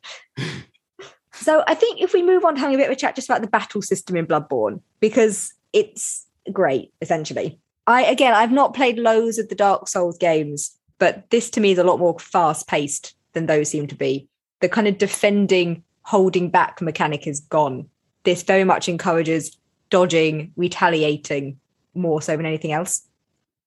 [1.33, 3.27] So I think if we move on to having a bit of a chat just
[3.27, 7.59] about the battle system in Bloodborne, because it's great, essentially.
[7.87, 11.71] I again I've not played loads of the Dark Souls games, but this to me
[11.71, 14.27] is a lot more fast paced than those seem to be.
[14.61, 17.89] The kind of defending, holding back mechanic is gone.
[18.23, 19.57] This very much encourages
[19.89, 21.59] dodging, retaliating
[21.93, 23.01] more so than anything else.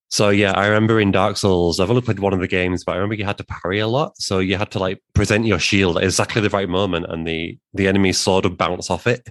[0.09, 2.93] So yeah, I remember in Dark Souls, I've only played one of the games, but
[2.93, 4.17] I remember you had to parry a lot.
[4.17, 7.59] So you had to like present your shield at exactly the right moment, and the
[7.75, 9.29] the enemy's sword would bounce off it.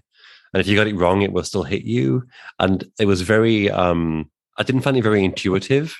[0.53, 2.23] And if you got it wrong, it will still hit you.
[2.59, 5.95] And it was very um I didn't find it very intuitive.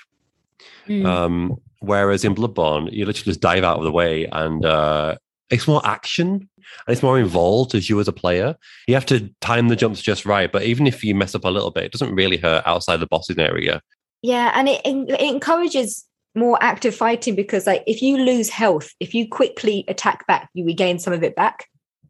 [1.04, 5.16] Um, whereas in Bloodborne, you literally just dive out of the way and uh,
[5.50, 6.48] it's more action
[6.86, 8.56] and it's more involved as you as a player.
[8.86, 11.50] You have to time the jumps just right, but even if you mess up a
[11.50, 13.82] little bit, it doesn't really hurt outside the bossing area.
[14.22, 16.04] Yeah, and it, it encourages
[16.34, 20.64] more active fighting because, like, if you lose health, if you quickly attack back, you
[20.64, 21.66] regain some of it back.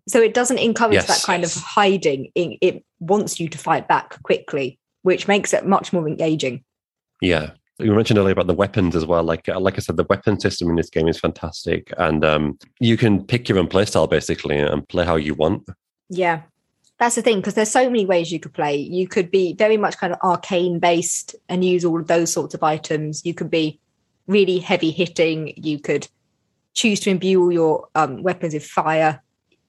[0.09, 1.07] So it doesn't encourage Yes.
[1.07, 2.31] that kind of hiding.
[2.35, 6.65] It, it wants you to fight back quickly, which makes it much more engaging.
[7.21, 7.51] Yeah.
[7.79, 9.23] You mentioned earlier about the weapons as well.
[9.23, 12.59] Like, uh, like I said, the weapon system in this game is fantastic, and um,
[12.81, 15.69] you can pick your own playstyle basically and play how you want.
[16.09, 16.43] Yeah,
[16.99, 18.77] that's the thing because there's so many ways you could play.
[18.77, 22.55] You could be very much kind of arcane based and use all of those sorts
[22.55, 23.25] of items.
[23.25, 23.79] You could be
[24.27, 25.53] really heavy hitting.
[25.57, 26.09] You could
[26.75, 29.23] choose to imbue all your um, weapons with fire,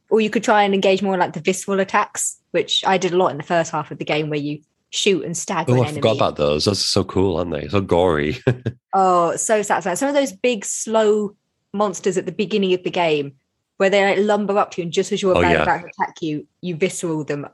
[0.09, 3.17] or you could try and engage more like the visceral attacks, which I did a
[3.17, 5.91] lot in the first half of the game, where you shoot and stagger Oh, I
[5.91, 6.65] forgot about those.
[6.65, 7.67] Those are so cool, aren't they?
[7.67, 8.38] So gory.
[8.99, 9.95] Oh, so satisfying.
[9.95, 11.36] Some of those big, slow
[11.71, 13.36] monsters at the beginning of the game
[13.78, 15.63] where they like lumber up to you and just as you're Oh, about, yeah.
[15.63, 17.47] about to attack you, you visceral them.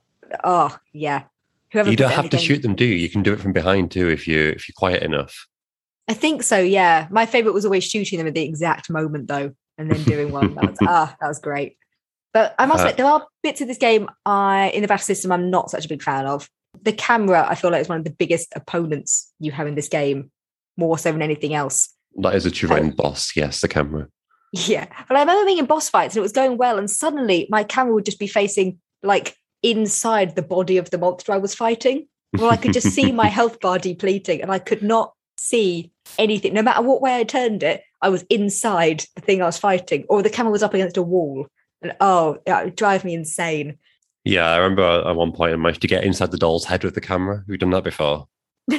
[0.43, 1.23] Oh, yeah.
[1.71, 2.95] Whoever you don't have to game- shoot them, do you?
[2.95, 5.47] You can do it from behind too if you if you're quiet enough.
[6.07, 7.07] I think so, yeah.
[7.11, 10.53] My favorite was always shooting them at the exact moment though, and then doing one.
[10.55, 11.77] That was, ah, that was great.
[12.33, 15.03] But I must Uh, admit, there are bits of this game I in the battle
[15.05, 16.49] system I'm not such a big fan of.
[16.81, 19.87] The camera, I feel like is one of the biggest opponents you have in this
[19.87, 20.31] game,
[20.77, 21.89] more so than anything else.
[22.17, 23.35] That is a true end boss.
[23.35, 24.07] Yes, the camera.
[24.53, 24.85] Yeah.
[25.07, 26.77] But I remember being in boss fights and it was going well.
[26.77, 31.33] And suddenly my camera would just be facing like inside the body of the monster
[31.33, 32.07] I was fighting.
[32.37, 36.53] Well, I could just see my health bar depleting and I could not see anything.
[36.53, 40.05] No matter what way I turned it, I was inside the thing I was fighting,
[40.09, 41.47] or the camera was up against a wall.
[41.81, 43.77] And oh, it would drive me insane.
[44.23, 46.95] Yeah, I remember at one point I managed to get inside the doll's head with
[46.95, 47.43] the camera.
[47.47, 48.27] We've done that before.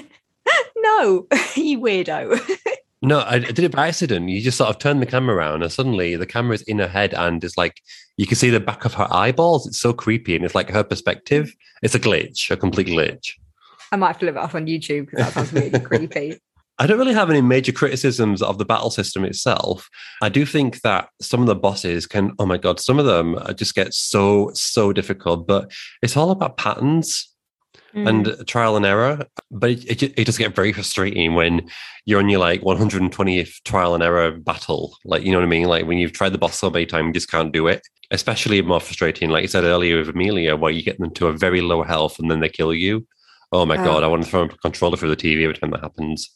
[0.85, 2.39] No, you weirdo.
[3.05, 4.31] No, I, I did it by accident.
[4.31, 7.13] You just sort of turn the camera around, and suddenly the camera's in her head,
[7.13, 7.83] and it's like
[8.17, 9.67] you can see the back of her eyeballs.
[9.67, 11.55] It's so creepy, and it's like her perspective.
[11.83, 13.33] It's a glitch, a complete glitch.
[13.93, 16.41] I might have to live it off on YouTube because that sounds really creepy.
[16.79, 19.89] I don't really have any major criticisms of the battle system itself.
[20.23, 23.37] I do think that some of the bosses can, oh my God, some of them
[23.37, 25.71] uh, just get so, so difficult, but
[26.03, 27.34] it's all about patterns
[27.95, 28.09] Mm.
[28.09, 29.25] and trial and error.
[29.53, 31.69] But it, it, it does get very frustrating when
[32.07, 34.97] you're on your like 120th trial and error battle.
[35.05, 35.69] Like, you know what I mean?
[35.69, 37.87] Like when you've tried the boss so many times, you just can't do it.
[38.11, 41.33] Especially more frustrating, like you said earlier with Amelia, where you get them to a
[41.33, 43.07] very low health and then they kill you.
[43.53, 43.85] Oh my Oh.
[43.85, 46.31] God, I want to throw a controller through the TV every time that happens.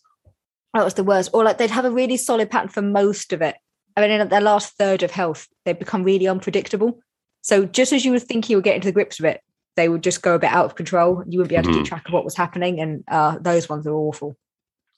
[0.75, 1.31] That was the worst.
[1.35, 3.57] Or like they'd have a really solid pattern for most of it.
[3.97, 7.01] I mean, in their last third of health, they become really unpredictable.
[7.43, 9.41] So just as you would think you were getting to the grips of it,
[9.79, 11.23] they would just go a bit out of control.
[11.29, 11.79] You wouldn't be able to Mhm.
[11.79, 12.81] keep track of what was happening.
[12.81, 14.37] And uh, those ones are awful.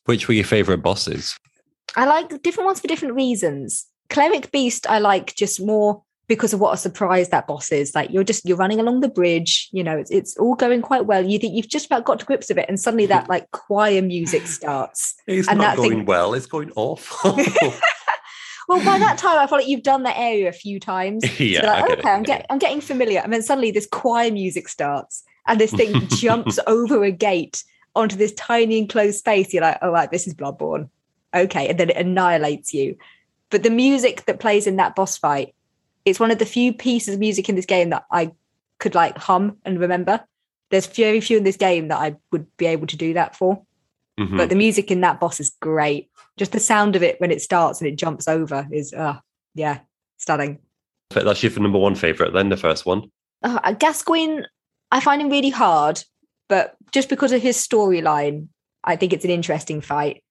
[0.06, 1.36] Which were your favorite bosses?
[1.96, 3.86] I like different ones for different reasons.
[4.08, 7.94] Cleric Beast, I like just more because of what a surprise that boss is.
[7.94, 11.04] Like you're just you're running along the bridge, you know, it's it's all going quite
[11.06, 11.24] well.
[11.24, 14.00] You think you've just about got to grips of it, and suddenly that like choir
[14.02, 15.14] music starts.
[15.26, 16.34] It's And not that thing- going well.
[16.34, 17.36] It's going awful.
[18.70, 21.24] Well, by that time, I feel like you've done that area a few times.
[21.40, 23.18] So yeah, like, get it, okay, I I'm, get I'm getting familiar.
[23.18, 27.64] And then suddenly this choir music starts and this thing jumps over a gate
[27.96, 29.52] onto this tiny enclosed space.
[29.52, 30.88] You're like, oh, right, this is Bloodborne.
[31.34, 31.68] Okay.
[31.68, 32.96] And then it annihilates you.
[33.48, 35.52] But the music that plays in that boss fight,
[36.04, 38.30] it's one of the few pieces of music in this game that I
[38.78, 40.22] could like hum and remember.
[40.70, 43.62] There's very few in this game that I would be able to do that for.
[44.18, 44.36] Mhm.
[44.36, 46.09] But the music in that boss is great.
[46.40, 49.18] Just the sound of it when it starts and it jumps over is, uh,
[49.54, 49.80] yeah,
[50.16, 50.58] stunning.
[51.10, 53.10] But that's your number one favorite, then the first one.
[53.42, 54.44] uh, Gascoigne,
[54.90, 56.02] I find him really hard,
[56.48, 58.48] but just because of his storyline,
[58.84, 60.24] I think it's an interesting fight.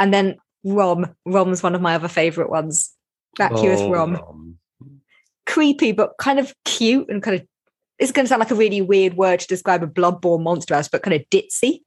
[0.00, 2.92] And then Rom, Rom's one of my other favorite ones.
[3.38, 4.58] Vacuous Oh, Rom, Rom.
[5.46, 7.46] creepy but kind of cute and kind of.
[8.00, 10.88] It's going to sound like a really weird word to describe a bloodborne monster as,
[10.88, 11.82] but kind of ditzy.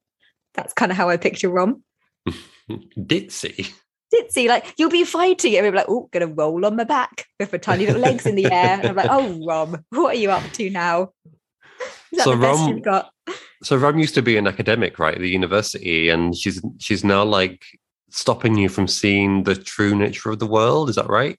[0.54, 1.84] That's kind of how I picture Rom.
[2.70, 3.74] Ditzy.
[4.14, 7.26] Ditzy, like you'll be fighting it, and be like, "Oh, gonna roll on my back
[7.40, 10.20] with my tiny little legs in the air." And I'm like, "Oh, Rom, what are
[10.20, 11.12] you up to now?"
[12.12, 13.12] Is that So the best Rom- you've got?
[13.64, 17.24] So Rom used to be an academic, right, at the university, and she's she's now
[17.24, 17.64] like
[18.10, 20.90] stopping you from seeing the true nature of the world.
[20.90, 21.38] Is that right?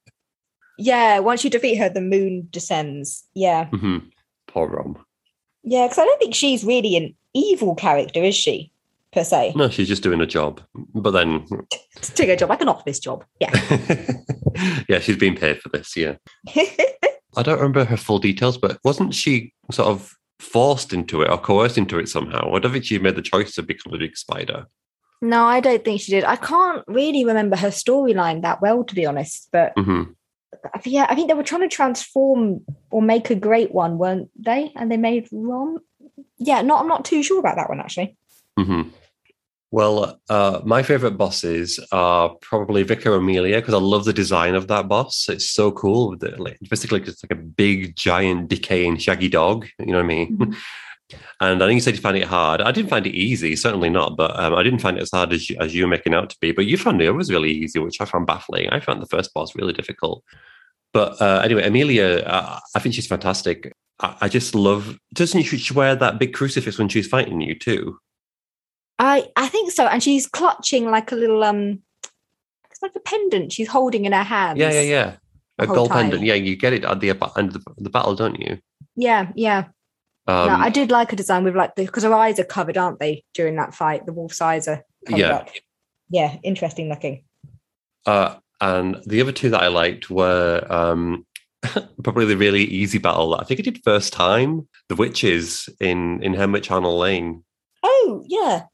[0.78, 3.24] Yeah, once you defeat her, the moon descends.
[3.34, 3.66] Yeah.
[3.66, 3.98] hmm
[4.46, 5.04] Poor Rom.
[5.64, 8.72] Yeah, because I don't think she's really an evil character, is she?
[9.18, 9.52] Per se.
[9.56, 10.60] No, she's just doing a job.
[10.94, 11.44] But then,
[12.00, 13.24] take a job, like an office job.
[13.40, 13.50] Yeah.
[14.88, 15.96] yeah, she's being paid for this.
[15.96, 16.16] Yeah,
[17.36, 21.36] I don't remember her full details, but wasn't she sort of forced into it or
[21.38, 22.54] coerced into it somehow?
[22.54, 24.66] I don't think she made the choice to become a big spider.
[25.20, 26.22] no, I don't think she did.
[26.22, 29.48] I can't really remember her storyline that well, to be honest.
[29.50, 30.02] But hmm
[30.84, 34.72] yeah, I think they were trying to transform or make a great one, weren't they?
[34.76, 35.80] And they made Rom.
[36.38, 38.16] Yeah, not I'm not too sure about that one actually.
[38.56, 38.82] hmm
[39.70, 44.66] Well, uh, my favorite bosses are probably Vicar Amelia because I love the design of
[44.68, 45.28] that boss.
[45.28, 46.16] It's so cool.
[46.38, 49.66] Like, basically, it's like a big, giant, decaying, shaggy dog.
[49.78, 50.38] You know what I mean?
[50.38, 50.56] Mhm.
[51.40, 52.60] And I think you said you found it hard.
[52.60, 54.18] I didn't find it easy, certainly not.
[54.18, 56.28] But um, I didn't find it as hard as you, as you were making out
[56.28, 56.52] to be.
[56.52, 58.68] But you found it was really easy, which I found baffling.
[58.68, 60.22] I found the first boss really difficult.
[60.92, 63.72] But uh, anyway, Amelia, uh, I think she's fantastic.
[64.00, 64.98] I, I just love.
[65.14, 67.98] Doesn't she she wear that big crucifix when she's fighting you too?
[68.98, 71.82] I I think so, and she's clutching like a little um,
[72.70, 74.58] it's like a pendant she's holding in her hands.
[74.58, 75.16] Yeah, yeah, yeah.
[75.58, 76.02] A gold time.
[76.10, 76.22] pendant.
[76.24, 78.58] Yeah, you get it at the end of the, the battle, don't you?
[78.96, 79.64] Yeah, yeah.
[80.28, 82.76] Um, no, I did like a design with like the because her eyes are covered,
[82.76, 83.24] aren't they?
[83.34, 85.34] During that fight, the wolf's eyes are covered Yeah.
[85.36, 85.48] up.
[86.10, 87.24] Yeah, interesting looking.
[88.06, 91.24] uh, and the other two that I liked were um,
[92.02, 93.30] probably the really easy battle.
[93.30, 94.68] that I think I did first time.
[94.88, 97.44] The witches in in Hemwick Charnel Lane.
[97.82, 98.64] Oh yeah,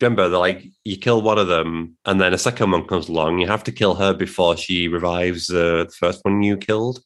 [0.00, 3.38] Remember, they're like you kill one of them, and then a second one comes along.
[3.38, 7.00] You have to kill her before she revives uh, the first one you killed.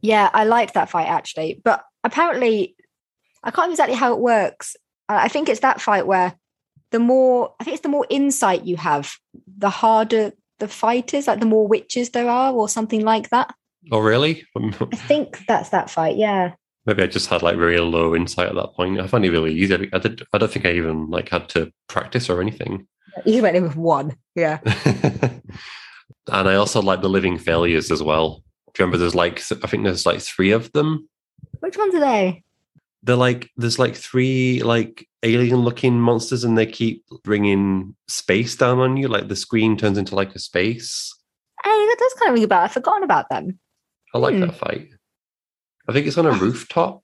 [0.00, 0.30] yeah.
[0.32, 2.74] I liked that fight actually, but apparently,
[3.44, 4.76] I can't remember exactly how it works.
[5.08, 6.34] I I think it's that fight where
[6.90, 9.14] the more I think it's the more insight you have,
[9.58, 11.26] the harder the fight is.
[11.26, 13.54] Like the more witches there are, or something like that.
[13.90, 14.46] Oh, really?
[14.56, 16.16] I think that's that fight.
[16.16, 16.54] Yeah.
[16.86, 18.98] Maybe I just had like very low insight at that point.
[19.00, 19.88] I found it really easy.
[19.92, 22.86] I, did, I don't think I even like had to practice or anything.
[23.26, 24.16] You went in with one.
[24.34, 24.58] Yeah.
[26.32, 28.42] and I also like the living failures as well.
[28.72, 31.08] Do you remember there's like I think there's like three of them.
[31.60, 32.42] Which ones are they?
[33.02, 38.78] They're like there's like three like alien looking monsters and they keep bringing space down
[38.78, 39.08] on you.
[39.08, 41.14] Like the screen turns into like a space.
[41.62, 42.62] Hey, that does kind of ring a bell.
[42.62, 43.58] I've forgotten about them.
[44.14, 44.40] I like Hmm.
[44.40, 44.88] that fight.
[45.88, 46.38] I think it's on a ah.
[46.38, 47.02] rooftop.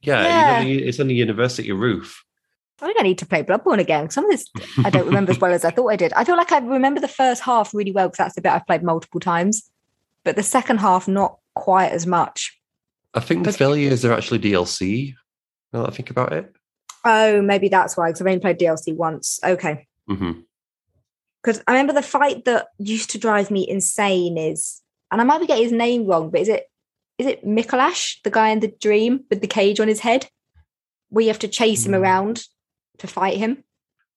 [0.00, 0.60] Yeah, Yeah.
[0.60, 2.24] You know, it's on the university roof.
[2.80, 4.08] I think I need to play Bloodborne again.
[4.10, 4.48] Some of this
[4.84, 6.12] I don't remember as well as I thought I did.
[6.12, 8.66] I feel like I remember the first half really well because that's the bit I've
[8.66, 9.68] played multiple times,
[10.22, 12.56] but the second half not quite as much.
[13.14, 15.14] I think the But- failures are actually DLC.
[15.72, 16.54] Now that I think about it.
[17.04, 19.40] Oh, maybe that's why because I've only played DLC once.
[19.42, 20.40] Okay, mm-hmm.
[21.42, 25.40] because I remember the fight that used to drive me insane is, and I might
[25.40, 26.64] be getting his name wrong, but is it
[27.18, 30.28] is it Micolash, the guy in the dream with the cage on his head,
[31.10, 32.02] where you have to chase him Hmm.
[32.02, 32.44] around
[32.98, 33.64] to fight him?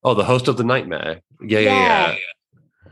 [0.03, 1.21] Oh, the host of the nightmare.
[1.41, 2.11] Yeah, yeah, yeah.
[2.11, 2.15] Yeah.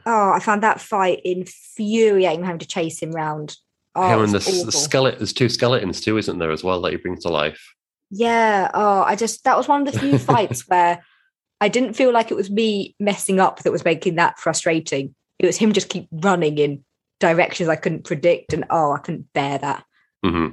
[0.06, 3.58] Oh, I found that fight infuriating having to chase him round.
[3.96, 5.20] Oh, it and the, the skeleton.
[5.20, 7.74] There's two skeletons too, isn't there, as well, that he brings to life.
[8.12, 8.72] Yeah.
[8.74, 11.04] Oh, I just that was one of the few fights where
[11.62, 15.14] I didn't feel like it was me messing up that was making that frustrating.
[15.38, 16.84] It was him just keep running in
[17.20, 19.84] directions I couldn't predict, and oh, I couldn't bear that.
[20.24, 20.48] Hmm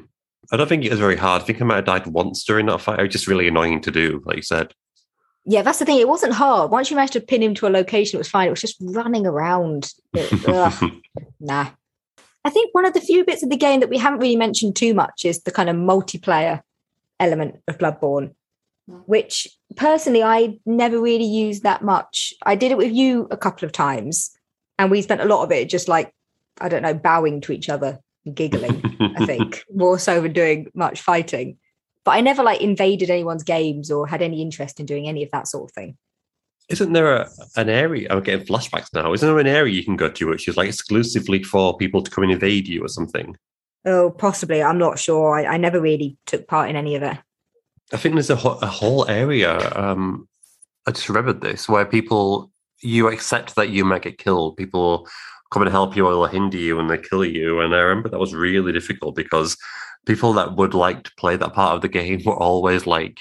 [0.52, 1.42] I don't think it was very hard.
[1.42, 3.00] I think I might have died once during that fight.
[3.00, 4.72] It was just really annoying to do, like you said.
[5.44, 5.98] Yeah, that's the thing.
[5.98, 6.70] It wasn't hard.
[6.70, 8.46] Once you managed to pin him to a location, it was fine.
[8.46, 9.92] It was just running around.
[10.14, 11.02] It-
[11.40, 11.70] nah.
[12.44, 14.76] I think one of the few bits of the game that we haven't really mentioned
[14.76, 16.62] too much is the kind of multiplayer
[17.18, 18.34] element of Bloodborne.
[19.06, 22.32] which personally I never really used that much.
[22.44, 24.30] I did it with you a couple of times,
[24.78, 26.12] and we spent a lot of it just like
[26.60, 27.98] I don't know, bowing to each other, and
[28.34, 28.82] giggling.
[29.16, 31.58] I think more so than doing much fighting.
[32.04, 35.30] But I never like invaded anyone's games or had any interest in doing any of
[35.32, 35.96] that sort of thing.
[36.68, 38.08] Isn't there a, an area?
[38.10, 39.12] I'm getting flashbacks now.
[39.12, 42.10] Isn't there an area you can go to which is like exclusively for people to
[42.10, 43.36] come and invade you or something?
[43.84, 44.62] Oh, possibly.
[44.62, 45.36] I'm not sure.
[45.36, 47.16] I, I never really took part in any of it.
[47.92, 49.58] I think there's a, ho- a whole area.
[49.76, 50.28] Um,
[50.86, 52.50] I just remembered this where people
[52.82, 54.56] you accept that you might get killed.
[54.56, 55.08] People
[55.52, 57.60] come and help you or hinder you and they kill you.
[57.60, 59.56] And I remember that was really difficult because
[60.06, 63.20] people that would like to play that part of the game were always like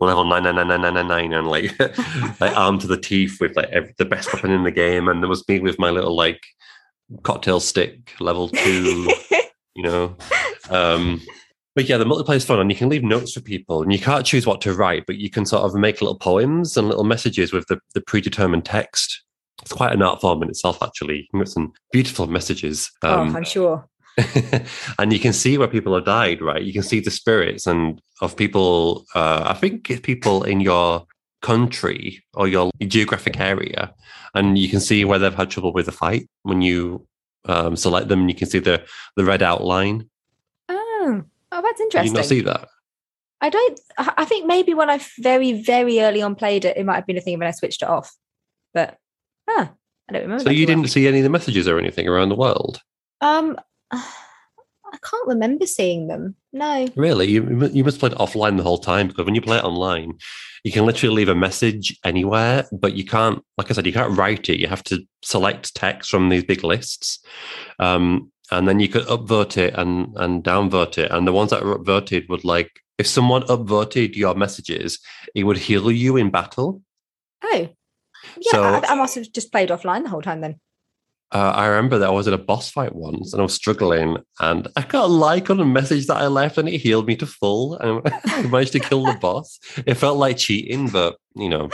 [0.00, 1.78] level nine nine nine nine nine nine nine and like
[2.40, 5.08] like armed to the teeth with like every, the best weapon in the game.
[5.08, 6.42] And there was me with my little like
[7.22, 9.12] cocktail stick level two,
[9.74, 10.16] you know.
[10.70, 11.20] Um
[11.76, 13.98] but yeah, the multiplayer is fun, and you can leave notes for people, and you
[13.98, 17.04] can't choose what to write, but you can sort of make little poems and little
[17.04, 19.22] messages with the, the predetermined text.
[19.62, 21.18] It's quite an art form in itself, actually.
[21.18, 22.90] You can get some beautiful messages.
[23.02, 23.88] Um, oh, I'm sure.
[24.98, 26.62] and you can see where people have died, right?
[26.62, 29.04] You can see the spirits and of people.
[29.14, 31.06] Uh, I think people in your
[31.42, 33.92] country or your geographic area,
[34.34, 37.06] and you can see where they've had trouble with the fight when you
[37.44, 38.28] um, select them.
[38.28, 38.84] You can see the
[39.16, 40.08] the red outline.
[40.68, 42.12] Oh, oh, that's interesting.
[42.12, 42.68] you not see that?
[43.40, 43.80] I don't.
[43.98, 47.18] I think maybe when I very very early on played it, it might have been
[47.18, 48.14] a thing when I switched it off.
[48.72, 48.96] But
[49.48, 49.68] huh,
[50.08, 50.44] I don't remember.
[50.44, 50.90] So you didn't well.
[50.90, 52.80] see any of the messages or anything around the world?
[53.20, 53.58] Um,
[53.92, 56.36] I can't remember seeing them.
[56.52, 56.88] No.
[56.96, 57.28] Really?
[57.28, 60.14] You, you must play it offline the whole time because when you play it online,
[60.64, 64.16] you can literally leave a message anywhere, but you can't, like I said, you can't
[64.16, 64.60] write it.
[64.60, 67.18] You have to select text from these big lists.
[67.78, 71.10] Um, and then you could upvote it and, and downvote it.
[71.10, 74.98] And the ones that were upvoted would like, if someone upvoted your messages,
[75.34, 76.82] it would heal you in battle.
[77.42, 77.68] Oh.
[78.38, 80.60] Yeah, so, I, I must have just played offline the whole time then
[81.32, 84.18] uh, I remember that I was in a boss fight once and I was struggling,
[84.40, 87.16] and I got a like on a message that I left, and it healed me
[87.16, 89.58] to full, and I managed to kill the boss.
[89.86, 91.68] It felt like cheating, but you know,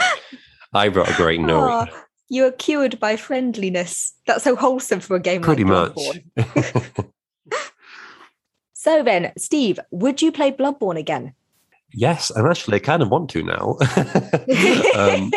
[0.73, 1.87] I wrote a great note.
[1.89, 4.13] Oh, you are cured by friendliness.
[4.25, 5.43] That's so wholesome for a game.
[5.43, 7.05] Pretty like much.
[8.73, 11.35] so then, Steve, would you play Bloodborne again?
[11.93, 13.77] Yes, and actually, I kind of want to now.
[14.97, 15.31] um,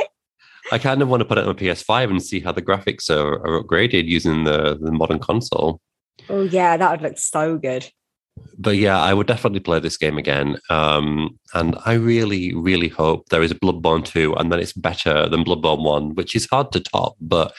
[0.73, 3.09] I kind of want to put it on a PS5 and see how the graphics
[3.09, 5.81] are, are upgraded using the, the modern console.
[6.29, 7.89] Oh yeah, that would look so good.
[8.59, 10.59] But yeah, I would definitely play this game again.
[10.69, 15.29] Um, and I really, really hope there is a Bloodborne 2 and that it's better
[15.29, 17.17] than Bloodborne 1, which is hard to top.
[17.21, 17.55] But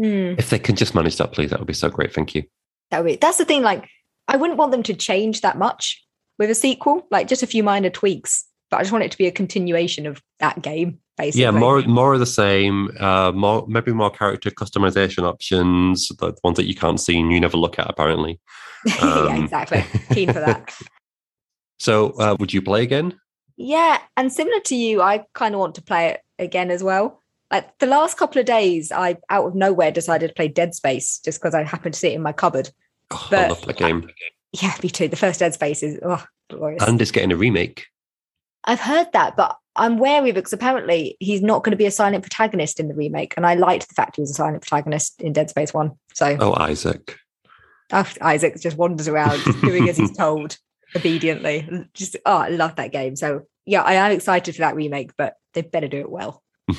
[0.00, 0.36] mm.
[0.38, 2.12] if they can just manage that, please, that would be so great.
[2.12, 2.44] Thank you.
[2.90, 3.62] That would be, that's the thing.
[3.62, 3.88] Like,
[4.26, 6.04] I wouldn't want them to change that much
[6.38, 8.44] with a sequel, like just a few minor tweaks.
[8.70, 11.42] But I just want it to be a continuation of that game basically.
[11.42, 12.90] Yeah, more more of the same.
[12.98, 17.40] Uh, more maybe more character customization options, the ones that you can't see and you
[17.40, 18.40] never look at apparently.
[19.02, 19.84] Um, yeah, exactly.
[20.14, 20.74] Keen for that.
[21.78, 23.20] so, uh, would you play again?
[23.58, 27.22] Yeah, and similar to you, I kind of want to play it again as well.
[27.50, 31.20] Like the last couple of days, I out of nowhere decided to play Dead Space
[31.22, 32.70] just because I happened to see it in my cupboard.
[33.10, 34.08] Oh, but, I love that game.
[34.52, 35.08] Yeah, me too.
[35.08, 36.82] The first Dead Space is oh, glorious.
[36.82, 37.86] And it's getting a remake.
[38.64, 42.22] I've heard that, but I'm wary because apparently he's not going to be a silent
[42.22, 43.34] protagonist in the remake.
[43.36, 45.92] And I liked the fact he was a silent protagonist in Dead Space 1.
[46.14, 47.16] So Oh, Isaac.
[47.92, 50.58] Oh, Isaac just wanders around doing as he's told
[50.96, 51.86] obediently.
[51.94, 53.16] Just oh, I love that game.
[53.16, 56.42] So yeah, I am excited for that remake, but they better do it well.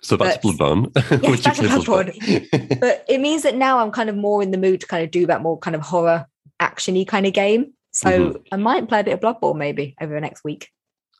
[0.00, 0.92] So that's but, Bloodborne.
[1.22, 2.80] Yes, to Bloodborne.
[2.80, 5.10] but it means that now I'm kind of more in the mood to kind of
[5.10, 6.26] do that more kind of horror
[6.60, 7.72] actiony kind of game.
[7.90, 8.36] So mm-hmm.
[8.52, 10.70] I might play a bit of Bloodborne maybe over the next week.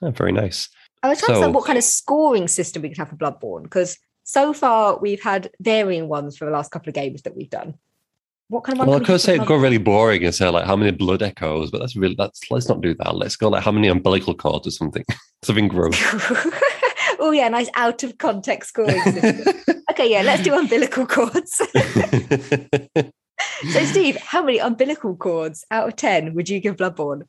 [0.00, 0.68] Oh, very nice.
[1.02, 3.16] I was trying so, to think what kind of scoring system we could have for
[3.16, 7.34] Bloodborne because so far we've had varying ones for the last couple of games that
[7.34, 7.74] we've done.
[8.48, 8.88] What kind of one?
[8.88, 11.70] Well, I could say it got really boring and say like how many blood echoes,
[11.70, 13.14] but that's really that's let's not do that.
[13.14, 15.04] Let's go like how many umbilical cords or something,
[15.42, 15.98] something gross.
[17.18, 19.00] oh yeah, nice out of context scoring.
[19.90, 21.56] okay, yeah, let's do umbilical cords.
[23.70, 27.22] so, Steve, how many umbilical cords out of ten would you give Bloodborne?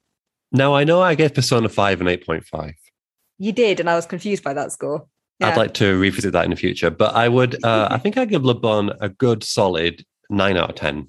[0.54, 2.76] Now I know I gave Persona five and eight point five.
[3.40, 5.08] You did, and I was confused by that score.
[5.40, 5.50] Yeah.
[5.50, 7.64] I'd like to revisit that in the future, but I would.
[7.64, 11.08] Uh, I think I give Le Bon a good solid nine out of ten.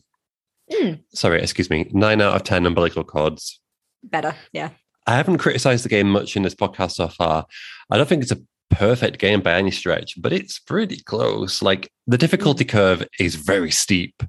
[0.73, 1.01] Mm.
[1.13, 3.61] Sorry, excuse me, nine out of ten umbilical cords.
[4.05, 4.71] Better, yeah.
[5.07, 7.45] I haven't criticized the game much in this podcast so far.
[7.91, 11.61] I don't think it's a perfect game by any stretch, but it's pretty close.
[11.61, 12.71] Like the difficulty hmm.
[12.71, 14.23] curve is very steep,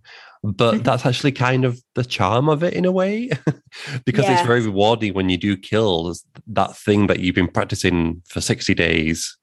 [0.44, 3.30] but that's actually kind of the charm of it in a way
[4.06, 4.34] because Yeah.
[4.34, 6.14] it's very rewarding when you do kill
[6.48, 9.38] that thing that you've been practicing for 60 days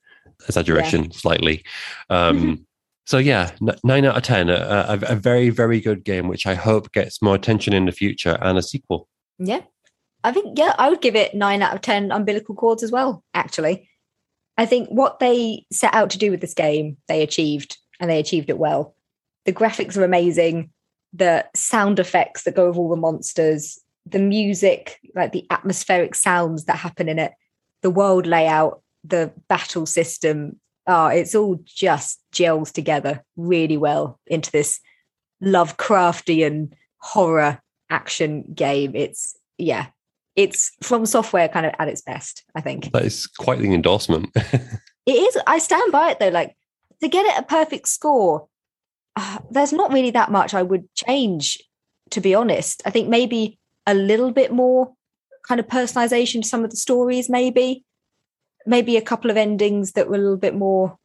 [0.48, 1.64] exaggeration slightly
[2.10, 2.64] um
[3.06, 6.46] so yeah n- 9 out of 10 a, a, a very very good game which
[6.46, 9.60] i hope gets more attention in the future and a sequel Yeah.
[10.24, 13.22] I think, yeah, I would give it nine out of 10 umbilical cords as well,
[13.34, 13.88] actually.
[14.56, 18.18] I think what they set out to do with this game, they achieved, and they
[18.18, 18.96] achieved it well.
[19.46, 20.70] The graphics are amazing.
[21.12, 26.64] The sound effects that go with all the monsters, the music, like the atmospheric sounds
[26.64, 27.32] that happen in it,
[27.82, 30.58] the world layout, the battle system.
[30.86, 34.80] Oh, it's all just gels together really well into this
[35.42, 38.94] Lovecraftian horror action game.
[38.94, 39.86] It's yeah,
[40.36, 42.92] it's FromSoftware kind of at its best, I think.
[42.92, 44.30] that is quite the endorsement
[45.08, 46.54] It is, I stand by it though, like
[47.00, 48.46] to get it a perfect score,
[49.18, 51.58] uh, there's not really that much I would change,
[52.10, 52.82] to be honest.
[52.86, 54.92] I think maybe a little bit more
[55.46, 57.84] kind of personalization to some of the stories, maybe.
[58.66, 60.98] Maybe a couple of endings that were a little bit more,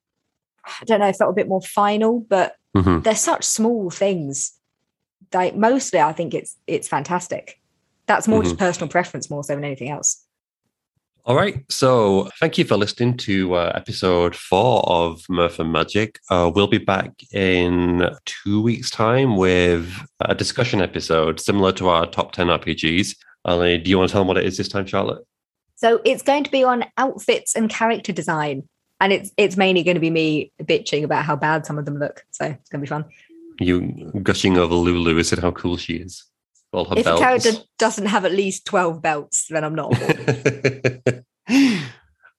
[0.82, 3.04] I don't know, felt a bit more final, but Mhm.
[3.04, 4.52] they're such small things.
[5.34, 7.60] Like mostly I think it's it's fantastic.
[8.08, 10.23] That's more just personal preference more so than anything else.
[11.26, 11.64] All right.
[11.70, 16.20] So thank you for listening to uh, episode four of Mirth and Magic.
[16.30, 22.08] Uh, we'll be back in two weeks' time with a discussion episode similar to our
[22.08, 23.16] top 10 RPGs.
[23.46, 25.26] Ali, do you want to tell them what it is this time, Charlotte?
[25.76, 28.68] So it's going to be on outfits and character design.
[29.00, 32.00] And it's it's mainly going to be me bitching about how bad some of them
[32.00, 32.26] look.
[32.32, 33.06] So it's going to be fun.
[33.62, 36.26] You gushing over Lulu, Is it how cool she is.
[36.74, 37.22] All her if belts.
[37.22, 39.94] a character doesn't have at least 12 belts, then I'm not.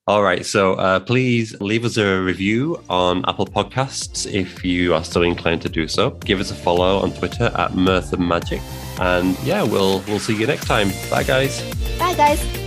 [0.07, 0.45] All right.
[0.45, 5.62] So uh, please leave us a review on Apple Podcasts if you are so inclined
[5.62, 6.11] to do so.
[6.11, 8.61] Give us a follow on Twitter at Mirth and Magic.
[9.01, 10.91] And yeah, we'll we'll see you next time.
[11.11, 11.62] Bye guys.
[11.99, 12.64] Bye, guys.